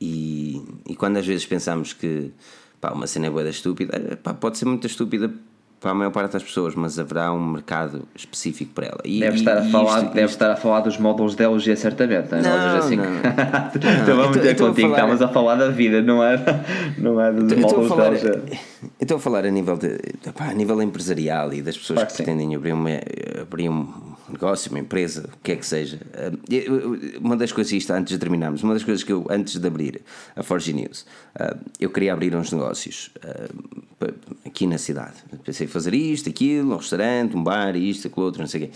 E, 0.00 0.62
e 0.88 0.94
quando 0.94 1.16
às 1.18 1.26
vezes 1.26 1.44
pensamos 1.46 1.92
que 1.92 2.30
pá, 2.80 2.90
uma 2.92 3.06
cena 3.06 3.26
é 3.26 3.30
boa 3.30 3.48
estúpida, 3.48 4.18
pá, 4.22 4.32
pode 4.34 4.58
ser 4.58 4.64
muito 4.64 4.86
estúpida 4.86 5.30
para 5.78 5.92
a 5.92 5.94
maior 5.94 6.10
parte 6.10 6.32
das 6.32 6.42
pessoas, 6.42 6.74
mas 6.74 6.98
haverá 6.98 7.32
um 7.32 7.42
mercado 7.52 8.06
específico 8.14 8.72
para 8.74 8.86
ela. 8.88 9.00
E, 9.02 9.18
Deve 9.20 9.36
estar, 9.38 9.56
a 9.58 9.64
falar, 9.64 10.02
isto- 10.02 10.12
deve 10.14 10.26
estar 10.32 10.50
a 10.50 10.56
falar 10.56 10.80
dos 10.80 10.98
módulos 10.98 11.34
da 11.34 11.44
LG, 11.44 11.74
certamente. 11.76 12.30
Não, 12.32 12.42
Não, 12.42 12.50
é? 12.50 12.78
assim. 12.78 12.96
não. 12.96 13.04
ter 13.72 14.46
eu 14.50 14.56
tô 14.56 14.64
a 14.66 14.68
contigo, 14.68 14.94
falar- 14.94 15.24
a 15.24 15.28
falar 15.28 15.54
da 15.54 15.70
vida, 15.70 16.02
não 16.02 16.22
é, 16.22 16.36
não 16.98 17.18
é 17.18 17.32
dos 17.32 17.50
Eu 17.52 17.60
estou 17.60 17.68
a 17.84 17.88
módulos 17.88 17.88
falar, 17.88 18.10
da 18.10 18.16
LG. 18.16 18.52
eu 18.52 18.58
estou 19.00 19.16
a 19.16 19.20
falar 19.20 19.46
a 19.46 19.50
nível, 19.50 19.76
de, 19.78 19.98
pá, 20.34 20.50
a 20.50 20.54
nível 20.54 20.82
empresarial 20.82 21.52
e 21.54 21.62
das 21.62 21.78
pessoas 21.78 21.98
Claro 22.00 22.08
que 22.10 22.16
que 22.18 22.22
pretendem 22.24 22.54
abrir, 22.54 22.72
uma, 22.74 22.90
abrir 23.40 23.70
um 23.70 24.09
negócio, 24.32 24.70
uma 24.70 24.78
empresa, 24.80 25.28
o 25.34 25.38
que 25.42 25.52
é 25.52 25.56
que 25.56 25.66
seja. 25.66 26.00
Eu- 26.48 26.98
Uma 27.20 27.36
das 27.36 27.52
coisas, 27.52 27.72
isto 27.72 27.92
antes 27.92 28.12
de 28.12 28.18
terminarmos, 28.18 28.62
uma 28.62 28.74
das 28.74 28.84
coisas 28.84 29.02
que 29.04 29.12
eu, 29.12 29.26
antes 29.30 29.56
de 29.58 29.66
abrir 29.66 30.00
a 30.36 30.42
Forge 30.42 30.72
News, 30.72 31.04
ah, 31.34 31.56
eu 31.78 31.90
queria 31.90 32.12
abrir 32.12 32.34
uns 32.34 32.50
negócios 32.52 33.10
pa- 33.98 34.12
aqui 34.46 34.66
na 34.66 34.78
cidade. 34.78 35.14
Pensei 35.44 35.66
fazer 35.66 35.94
isto, 35.94 36.28
aquilo, 36.28 36.72
um 36.72 36.76
restaurante, 36.76 37.36
um 37.36 37.42
bar, 37.42 37.76
isto, 37.76 38.08
aquilo 38.08 38.24
outro, 38.26 38.40
não 38.40 38.48
sei 38.48 38.64
o 38.64 38.66
quê. 38.68 38.72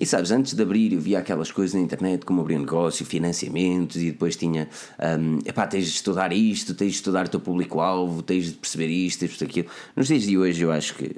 E 0.00 0.04
sabes, 0.04 0.32
antes 0.32 0.54
de 0.54 0.60
abrir 0.62 0.92
eu 0.92 0.98
via 1.00 1.20
aquelas 1.20 1.52
coisas 1.52 1.72
na 1.74 1.80
internet 1.80 2.24
como 2.26 2.40
abrir 2.40 2.56
um 2.56 2.60
negócio, 2.60 3.06
financiamentos 3.06 3.96
e 4.02 4.10
depois 4.10 4.34
tinha 4.34 4.68
hum, 5.20 5.38
epá, 5.44 5.66
tens 5.68 5.84
de 5.84 5.90
estudar 5.92 6.32
isto, 6.32 6.74
tens 6.74 6.88
de 6.92 6.96
estudar 6.96 7.26
o 7.26 7.28
teu 7.28 7.38
público-alvo, 7.38 8.20
tens 8.20 8.46
de 8.46 8.54
perceber 8.54 8.88
isto, 8.88 9.20
tens 9.20 9.30
de 9.30 9.38
perceber 9.38 9.50
aquilo. 9.60 9.74
Nos 9.94 10.08
dias 10.08 10.22
de 10.24 10.36
hoje 10.36 10.62
eu 10.62 10.72
acho 10.72 10.96
que 10.96 11.14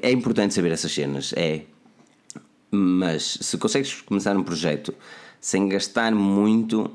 é 0.00 0.10
importante 0.12 0.54
saber 0.54 0.70
essas 0.72 0.92
cenas, 0.92 1.32
é. 1.36 1.62
Mas 2.74 3.38
se 3.40 3.58
consegues 3.58 4.00
começar 4.00 4.34
um 4.34 4.42
projeto 4.42 4.94
sem 5.38 5.68
gastar 5.68 6.14
muito, 6.14 6.90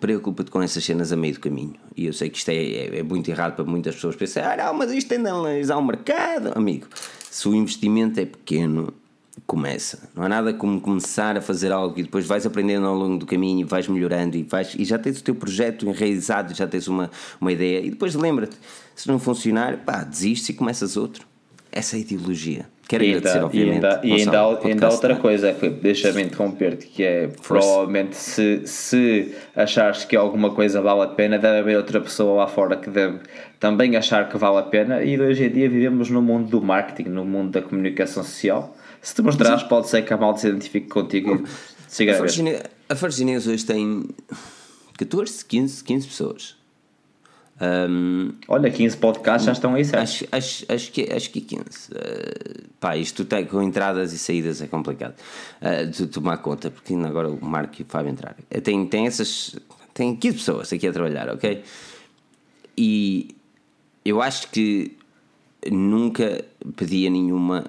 preocupa-te 0.00 0.50
com 0.50 0.60
essas 0.60 0.84
cenas 0.84 1.12
a 1.12 1.16
meio 1.16 1.34
do 1.34 1.40
caminho. 1.40 1.74
E 1.96 2.06
eu 2.06 2.12
sei 2.12 2.28
que 2.28 2.38
isto 2.38 2.48
é, 2.48 2.56
é, 2.56 2.98
é 2.98 3.02
muito 3.02 3.30
errado 3.30 3.54
para 3.54 3.64
muitas 3.64 3.94
pessoas 3.94 4.16
pensarem, 4.16 4.50
ah, 4.50 4.66
não, 4.66 4.74
mas 4.74 4.90
isto 4.90 5.08
tem 5.08 5.22
de 5.22 5.28
analisar 5.28 5.76
o 5.76 5.84
mercado. 5.84 6.52
Amigo, 6.56 6.88
se 7.30 7.48
o 7.48 7.54
investimento 7.54 8.18
é 8.18 8.26
pequeno, 8.26 8.92
começa. 9.46 10.08
Não 10.14 10.24
há 10.24 10.28
nada 10.28 10.52
como 10.52 10.80
começar 10.80 11.36
a 11.36 11.40
fazer 11.40 11.70
algo 11.72 11.98
e 11.98 12.02
depois 12.02 12.26
vais 12.26 12.44
aprendendo 12.44 12.86
ao 12.86 12.94
longo 12.94 13.18
do 13.18 13.26
caminho 13.26 13.60
e 13.60 13.64
vais 13.64 13.86
melhorando 13.86 14.36
e, 14.36 14.42
vais, 14.42 14.74
e 14.78 14.84
já 14.84 14.98
tens 14.98 15.20
o 15.20 15.24
teu 15.24 15.34
projeto 15.34 15.88
enraizado, 15.88 16.54
já 16.54 16.66
tens 16.66 16.88
uma, 16.88 17.10
uma 17.40 17.52
ideia 17.52 17.80
e 17.80 17.90
depois 17.90 18.14
lembra-te, 18.14 18.56
se 18.94 19.08
não 19.08 19.18
funcionar, 19.18 19.78
pá, 19.78 20.02
desistes 20.02 20.48
e 20.48 20.54
começas 20.54 20.96
outro. 20.96 21.29
Essa 21.72 21.96
é 21.96 22.00
ideologia. 22.00 22.66
Quero 22.88 23.04
E 23.04 23.14
agradecer, 23.14 23.38
ainda, 23.38 23.40
e 23.40 23.46
obviamente. 23.46 23.74
ainda, 23.74 24.00
e 24.02 24.12
ainda, 24.12 24.32
podcast, 24.32 24.66
ainda 24.66 24.86
há 24.86 24.90
outra 24.90 25.16
coisa, 25.16 25.54
Filipe, 25.54 25.80
deixa-me 25.80 26.22
interromper-te, 26.22 26.86
que 26.88 27.04
é 27.04 27.28
provavelmente 27.46 28.16
se, 28.16 28.62
se 28.66 29.32
achares 29.54 30.04
que 30.04 30.16
alguma 30.16 30.50
coisa 30.50 30.82
vale 30.82 31.02
a 31.02 31.06
pena, 31.06 31.38
deve 31.38 31.58
haver 31.58 31.76
outra 31.76 32.00
pessoa 32.00 32.40
lá 32.40 32.48
fora 32.48 32.76
que 32.76 32.90
deve 32.90 33.20
também 33.60 33.94
achar 33.96 34.28
que 34.28 34.36
vale 34.36 34.58
a 34.58 34.62
pena. 34.62 35.04
E 35.04 35.20
hoje 35.20 35.44
em 35.44 35.50
dia 35.50 35.68
vivemos 35.68 36.10
no 36.10 36.20
mundo 36.20 36.50
do 36.50 36.60
marketing, 36.60 37.10
no 37.10 37.24
mundo 37.24 37.52
da 37.52 37.62
comunicação 37.62 38.24
social. 38.24 38.76
Se 39.00 39.14
te 39.14 39.22
mostrares, 39.22 39.62
pode 39.62 39.88
ser 39.88 40.02
que 40.02 40.12
a 40.12 40.16
malta 40.16 40.40
se 40.40 40.48
identifique 40.48 40.88
contigo 40.88 41.44
e 41.44 41.48
siga 41.86 42.14
A 42.14 42.16
a. 42.16 42.20
Virginia, 42.22 42.62
a 42.88 42.94
Virginia 42.94 43.38
hoje 43.38 43.64
tem 43.64 44.04
14, 44.98 45.44
15, 45.44 45.84
15 45.84 46.06
pessoas. 46.08 46.59
Um, 47.60 48.32
Olha, 48.48 48.70
15 48.70 48.96
podcasts 48.96 49.44
já 49.44 49.52
estão 49.52 49.74
aí 49.74 49.84
certo. 49.84 50.02
acho, 50.02 50.26
acho, 50.32 50.64
acho, 50.66 50.92
que, 50.92 51.12
acho 51.12 51.30
que 51.30 51.40
15. 51.42 51.62
Uh, 51.62 52.68
pá, 52.80 52.96
isto 52.96 53.24
tem, 53.24 53.44
com 53.44 53.62
entradas 53.62 54.14
e 54.14 54.18
saídas 54.18 54.62
é 54.62 54.66
complicado 54.66 55.14
uh, 55.60 55.86
de 55.86 56.06
tomar 56.06 56.38
conta, 56.38 56.70
porque 56.70 56.94
ainda 56.94 57.08
agora 57.08 57.28
o 57.28 57.44
Marco 57.44 57.74
e 57.78 57.82
o 57.82 57.86
Fábio 57.86 58.10
entraram. 58.10 58.38
Uh, 58.54 58.60
Tem, 58.60 58.86
tem 58.86 59.06
essas. 59.06 59.56
Tem 59.92 60.16
15 60.16 60.36
pessoas 60.36 60.72
aqui 60.72 60.86
a 60.86 60.92
trabalhar, 60.92 61.28
ok? 61.28 61.62
E 62.78 63.36
eu 64.04 64.22
acho 64.22 64.50
que 64.50 64.96
nunca 65.70 66.42
pedia 66.76 67.10
nenhuma 67.10 67.66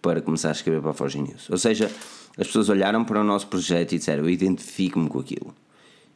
para 0.00 0.20
começar 0.20 0.50
a 0.50 0.52
escrever 0.52 0.80
para 0.80 0.90
a 0.90 0.94
Forge 0.94 1.20
News. 1.20 1.50
Ou 1.50 1.58
seja, 1.58 1.90
as 2.38 2.46
pessoas 2.46 2.68
olharam 2.68 3.04
para 3.04 3.20
o 3.20 3.24
nosso 3.24 3.48
projeto 3.48 3.92
e 3.92 3.98
disseram: 3.98 4.22
Eu 4.22 4.30
identifico-me 4.30 5.08
com 5.08 5.18
aquilo. 5.18 5.52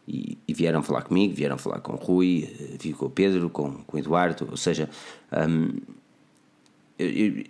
E, 0.06 0.36
e 0.48 0.52
vieram 0.52 0.82
falar 0.82 1.02
comigo, 1.02 1.34
vieram 1.34 1.56
falar 1.56 1.80
com 1.80 1.92
o 1.92 1.96
Rui, 1.96 2.44
eh, 2.44 2.76
vi 2.80 2.92
com 2.92 3.06
o 3.06 3.10
Pedro, 3.10 3.48
com, 3.50 3.70
com 3.84 3.96
o 3.96 4.00
Eduardo. 4.00 4.48
Ou 4.50 4.56
seja, 4.56 4.90
hum, 5.48 5.78
eu- 6.98 7.44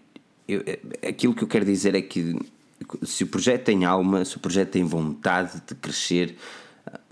eu- 0.49 0.62
eu- 0.67 0.79
aquilo 1.09 1.35
que 1.35 1.43
eu 1.45 1.49
quero 1.49 1.65
dizer 1.65 1.95
é 1.95 2.03
que 2.03 2.37
se 3.03 3.25
o 3.25 3.27
projeto 3.27 3.65
tem 3.65 3.85
alma, 3.85 4.25
se 4.25 4.37
o 4.37 4.41
projeto 4.41 4.71
tem 4.71 4.85
vontade 4.85 5.62
de 5.67 5.75
crescer, 5.75 6.37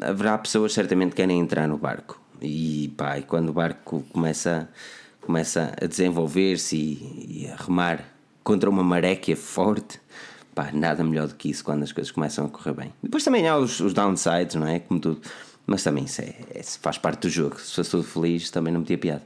haverá 0.00 0.36
pessoas 0.36 0.72
certamente 0.72 1.10
que 1.10 1.16
querem 1.16 1.38
entrar 1.40 1.66
no 1.66 1.78
barco. 1.78 2.20
E 2.42 2.92
pá, 2.96 3.18
e 3.18 3.22
quando 3.22 3.50
o 3.50 3.52
barco 3.52 4.04
começa, 4.12 4.68
começa 5.20 5.74
a 5.80 5.86
desenvolver-se 5.86 6.76
e, 6.76 7.44
e 7.44 7.48
a 7.50 7.56
remar 7.56 8.04
contra 8.42 8.68
uma 8.68 8.82
maré 8.82 9.14
que 9.16 9.32
é 9.32 9.36
forte, 9.36 10.00
pá, 10.64 10.70
nada 10.72 11.02
melhor 11.02 11.26
do 11.28 11.34
que 11.34 11.50
isso 11.50 11.64
quando 11.64 11.82
as 11.82 11.92
coisas 11.92 12.10
começam 12.10 12.44
a 12.46 12.48
correr 12.48 12.72
bem. 12.74 12.92
Depois 13.02 13.24
também 13.24 13.48
há 13.48 13.56
os, 13.56 13.80
os 13.80 13.94
downsides, 13.94 14.54
não 14.56 14.66
é? 14.66 14.78
Como 14.80 15.00
tudo. 15.00 15.20
Mas 15.66 15.82
também 15.82 16.04
isso 16.04 16.20
é, 16.20 16.34
é- 16.54 16.62
faz 16.62 16.98
parte 16.98 17.22
do 17.22 17.28
jogo. 17.30 17.58
Se 17.60 17.74
fosse 17.74 17.90
tudo 17.90 18.02
feliz, 18.04 18.50
também 18.50 18.72
não 18.72 18.80
me 18.80 18.86
tinha 18.86 18.98
piada. 18.98 19.22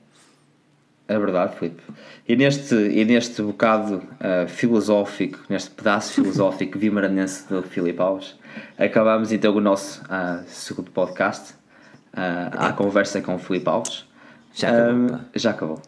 É 1.06 1.18
verdade, 1.18 1.56
Filipe. 1.56 1.82
E 2.26 2.34
neste, 2.34 2.74
e 2.74 3.04
neste 3.04 3.42
bocado 3.42 4.02
ah, 4.20 4.46
filosófico, 4.46 5.38
neste 5.50 5.70
pedaço 5.70 6.12
filosófico 6.22 6.78
vimaranense 6.78 7.46
do 7.48 7.62
Filipe 7.62 8.00
Alves, 8.00 8.34
acabamos 8.78 9.30
então 9.32 9.54
o 9.54 9.60
nosso 9.60 10.02
ah, 10.08 10.42
segundo 10.46 10.90
podcast, 10.90 11.54
ah, 12.12 12.68
à 12.68 12.72
conversa 12.72 13.20
com 13.20 13.34
o 13.34 13.38
Filipe 13.38 13.68
Alves. 13.68 14.06
Já 14.54 14.68
acabou, 14.70 15.06
Ah, 15.06 15.18
pá. 15.18 15.24
já 15.34 15.50
acabou. 15.50 15.82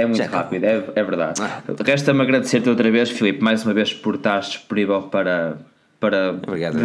É 0.00 0.06
muito 0.06 0.18
Já 0.18 0.26
rápido, 0.26 0.64
é, 0.64 0.82
é 0.94 1.02
verdade. 1.02 1.40
Ah. 1.42 1.62
Resta-me 1.84 2.22
agradecer-te 2.22 2.68
outra 2.68 2.90
vez, 2.90 3.10
Filipe, 3.10 3.42
mais 3.42 3.64
uma 3.64 3.74
vez 3.74 3.92
por 3.92 4.14
estar 4.16 4.40
disponível 4.40 5.02
para, 5.02 5.58
para 5.98 6.32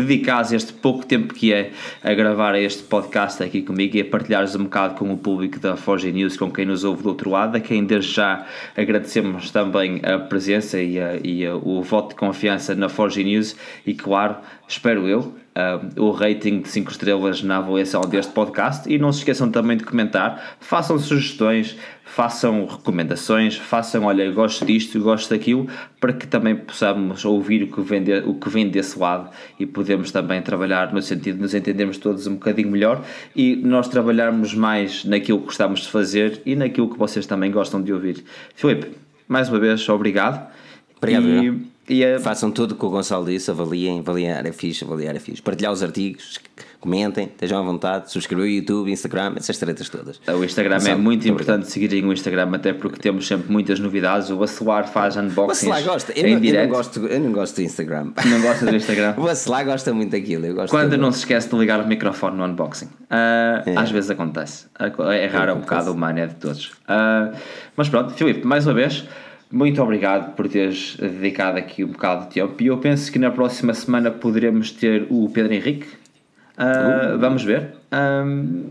dedicares 0.02 0.52
este 0.52 0.74
pouco 0.74 1.06
tempo 1.06 1.34
que 1.34 1.54
é 1.54 1.72
a 2.04 2.14
gravar 2.14 2.56
este 2.56 2.84
podcast 2.84 3.42
aqui 3.42 3.62
comigo 3.62 3.96
e 3.96 4.02
a 4.02 4.06
partilhares 4.06 4.56
um 4.56 4.64
bocado 4.66 4.96
com 4.96 5.12
o 5.14 5.18
público 5.18 5.60
da 5.60 5.76
Forge 5.78 6.12
News, 6.12 6.36
com 6.36 6.52
quem 6.52 6.66
nos 6.66 6.84
ouve 6.84 7.04
do 7.04 7.10
outro 7.10 7.30
lado, 7.30 7.56
a 7.56 7.60
quem 7.60 7.86
desde 7.86 8.12
já 8.14 8.46
agradecemos 8.76 9.50
também 9.52 10.02
a 10.04 10.20
presença 10.20 10.80
e, 10.82 11.00
a- 11.00 11.16
e 11.24 11.46
a- 11.46 11.56
o 11.56 11.82
voto 11.82 12.10
de 12.10 12.16
confiança 12.16 12.76
na 12.76 12.90
Forge 12.90 13.24
News 13.24 13.56
e 13.86 13.94
claro, 13.94 14.36
espero 14.68 15.08
eu, 15.08 15.34
ah, 15.56 15.80
o 15.98 16.12
rating 16.12 16.60
de 16.62 16.68
5 16.68 16.92
estrelas 16.92 17.42
na 17.42 17.58
avaliação 17.58 18.02
deste 18.02 18.34
podcast 18.34 18.92
e 18.92 18.98
não 19.00 19.14
se 19.14 19.20
esqueçam 19.20 19.50
também 19.50 19.78
de 19.78 19.86
comentar, 19.86 20.58
façam 20.60 21.00
sugestões, 21.00 21.78
façam 22.16 22.66
recomendações, 22.66 23.58
façam, 23.58 24.06
olha, 24.06 24.32
gosto 24.32 24.66
disto, 24.66 24.98
gosto 25.02 25.32
daquilo, 25.32 25.68
para 26.00 26.14
que 26.14 26.26
também 26.26 26.56
possamos 26.56 27.26
ouvir 27.26 27.64
o 27.64 27.68
que 27.68 27.82
vem, 27.82 28.02
de, 28.02 28.20
o 28.20 28.36
que 28.36 28.48
vem 28.48 28.70
desse 28.70 28.98
lado 28.98 29.30
e 29.60 29.66
podemos 29.66 30.12
também 30.12 30.42
trabalhar 30.42 30.94
no 30.94 31.02
sentido 31.02 31.36
de 31.36 31.42
nos 31.42 31.54
entendermos 31.54 31.98
todos 31.98 32.26
um 32.26 32.36
bocadinho 32.36 32.72
melhor 32.72 33.04
e 33.36 33.58
nós 33.58 33.90
trabalharmos 33.90 34.54
mais 34.54 35.04
naquilo 35.04 35.40
que 35.40 35.48
gostamos 35.48 35.82
de 35.82 35.90
fazer 35.90 36.42
e 36.46 36.56
naquilo 36.56 36.90
que 36.90 36.98
vocês 36.98 37.26
também 37.26 37.52
gostam 37.52 37.82
de 37.82 37.92
ouvir. 37.92 38.24
Filipe, 38.56 38.96
mais 39.28 39.50
uma 39.50 39.60
vez, 39.60 39.90
obrigado. 39.90 40.50
Obrigado. 40.96 41.28
E, 41.28 41.75
a... 41.88 42.20
Façam 42.20 42.52
tudo 42.52 42.74
o 42.74 42.76
que 42.76 42.86
o 42.86 42.90
Gonçalo 42.90 43.26
disse, 43.26 43.52
avaliem, 43.52 44.00
avaliar 44.00 44.46
é 44.46 44.52
fixe, 44.52 44.84
avaliar 44.84 45.16
é 45.16 45.20
fixe. 45.20 45.42
Partilhar 45.42 45.72
os 45.72 45.84
artigos, 45.84 46.40
comentem, 46.80 47.26
estejam 47.26 47.60
à 47.60 47.62
vontade, 47.64 48.12
subscrever 48.12 48.46
o 48.46 48.48
YouTube, 48.48 48.92
Instagram, 48.92 49.34
essas 49.38 49.58
tretas 49.58 49.90
todas. 49.90 50.20
O 50.28 50.44
Instagram 50.44 50.78
é 50.88 50.96
muito 50.96 51.28
importante 51.28 51.70
seguirem 51.70 52.06
o 52.06 52.14
Instagram, 52.14 52.52
até 52.54 52.74
porque 52.74 53.00
temos 53.00 53.28
sempre 53.28 53.52
muitas 53.52 53.80
novidades. 53.80 54.30
O 54.30 54.38
Bacelar 54.38 54.88
faz 54.88 55.16
unboxings. 55.16 55.64
O 55.64 55.70
Bacelar 55.70 55.84
gosta, 55.84 56.12
eu, 56.14 56.24
não, 56.24 56.44
eu, 56.44 56.64
não, 56.64 56.70
gosto, 56.70 57.00
eu 57.08 57.20
não 57.20 57.32
gosto 57.32 57.56
do 57.56 57.62
Instagram. 57.62 58.12
Não 58.26 58.42
gosta 58.42 58.66
do 58.66 58.76
Instagram? 58.76 59.14
o 59.18 59.24
Bacelar 59.24 59.66
gosta 59.66 59.94
muito 59.94 60.12
daquilo. 60.12 60.46
Eu 60.46 60.56
gosto 60.56 60.72
Quando 60.72 60.98
não 60.98 61.12
se 61.12 61.20
esquece 61.20 61.50
de 61.50 61.56
ligar 61.56 61.82
o 61.82 61.88
microfone 61.88 62.38
no 62.38 62.46
unboxing. 62.46 62.86
Uh, 62.86 63.70
é. 63.70 63.76
Às 63.76 63.92
vezes 63.92 64.10
acontece. 64.10 64.68
É 64.80 65.26
raro, 65.28 65.52
é 65.52 65.54
um 65.54 65.62
bocado 65.62 65.92
humano, 65.92 66.20
é 66.20 66.28
de 66.28 66.36
todos. 66.36 66.68
Uh, 66.68 67.36
mas 67.76 67.90
pronto, 67.90 68.14
Filipe, 68.14 68.46
mais 68.46 68.66
uma 68.66 68.74
vez. 68.74 69.06
Muito 69.56 69.82
obrigado 69.82 70.36
por 70.36 70.50
teres 70.50 70.98
dedicado 70.98 71.58
aqui 71.58 71.82
um 71.82 71.88
bocado 71.88 72.26
de 72.26 72.34
tempo 72.34 72.62
e 72.62 72.68
eu 72.68 72.78
penso 72.78 73.10
que 73.10 73.18
na 73.18 73.32
próxima 73.32 73.74
semana 73.74 74.12
poderemos 74.12 74.70
ter 74.70 75.08
o 75.10 75.30
Pedro 75.30 75.54
Henrique. 75.54 75.88
Uh, 76.58 77.16
uh. 77.16 77.20
Vamos 77.20 77.42
ver. 77.42 77.70
Um, 77.90 78.66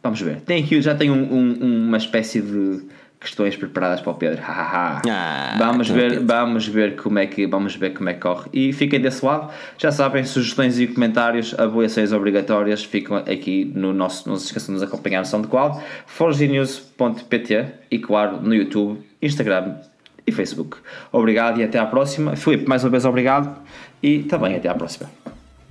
vamos 0.00 0.20
ver. 0.20 0.40
Tem 0.42 0.62
aqui, 0.62 0.80
já 0.80 0.94
tenho 0.94 1.14
um, 1.14 1.34
um, 1.34 1.88
uma 1.88 1.96
espécie 1.96 2.40
de 2.40 2.80
questões 3.18 3.56
preparadas 3.56 4.00
para 4.00 4.12
o 4.12 4.14
Pedro. 4.14 4.40
ah, 4.46 5.56
vamos 5.58 5.90
ver, 5.90 6.20
vamos 6.20 6.68
ver 6.68 6.94
como 6.94 7.18
é 7.18 7.26
que 7.26 7.44
vamos 7.48 7.74
ver 7.74 7.92
como 7.92 8.08
é 8.08 8.14
que 8.14 8.20
corre. 8.20 8.48
E 8.52 8.72
fiquem 8.72 9.00
desse 9.00 9.26
lado. 9.26 9.52
Já 9.76 9.90
sabem, 9.90 10.22
sugestões 10.22 10.78
e 10.78 10.86
comentários, 10.86 11.58
avaliações 11.58 12.12
obrigatórias 12.12 12.84
ficam 12.84 13.16
aqui 13.16 13.64
no 13.74 13.92
nosso. 13.92 14.28
Não 14.28 14.36
se 14.36 14.46
esqueçam 14.46 14.76
de 14.76 14.80
nos 14.80 14.88
acompanhar 14.88 15.18
no 15.18 15.26
SoundCloud, 15.26 15.82
forgenews.pt 16.06 17.66
e 17.90 17.98
claro 17.98 18.40
no 18.40 18.54
YouTube, 18.54 19.00
Instagram 19.20 19.89
e 20.26 20.32
Facebook. 20.32 20.78
Obrigado 21.12 21.60
e 21.60 21.64
até 21.64 21.78
à 21.78 21.86
próxima. 21.86 22.36
Filipe, 22.36 22.68
mais 22.68 22.84
uma 22.84 22.90
vez 22.90 23.04
obrigado 23.04 23.56
e 24.02 24.20
também 24.24 24.54
até 24.54 24.68
à 24.68 24.74
próxima. 24.74 25.10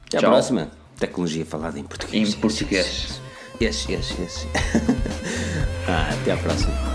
Até 0.07 0.17
à 0.17 0.21
próxima. 0.21 0.69
Tecnologia 0.99 1.45
falada 1.45 1.79
em 1.79 1.83
português. 1.83 2.33
Em 2.33 2.39
português. 2.39 3.21
Yes, 3.61 3.87
yes, 3.89 3.89
yes. 3.89 4.19
yes. 4.19 4.47
ah, 5.87 6.09
até 6.11 6.31
à 6.31 6.37
próxima. 6.37 6.88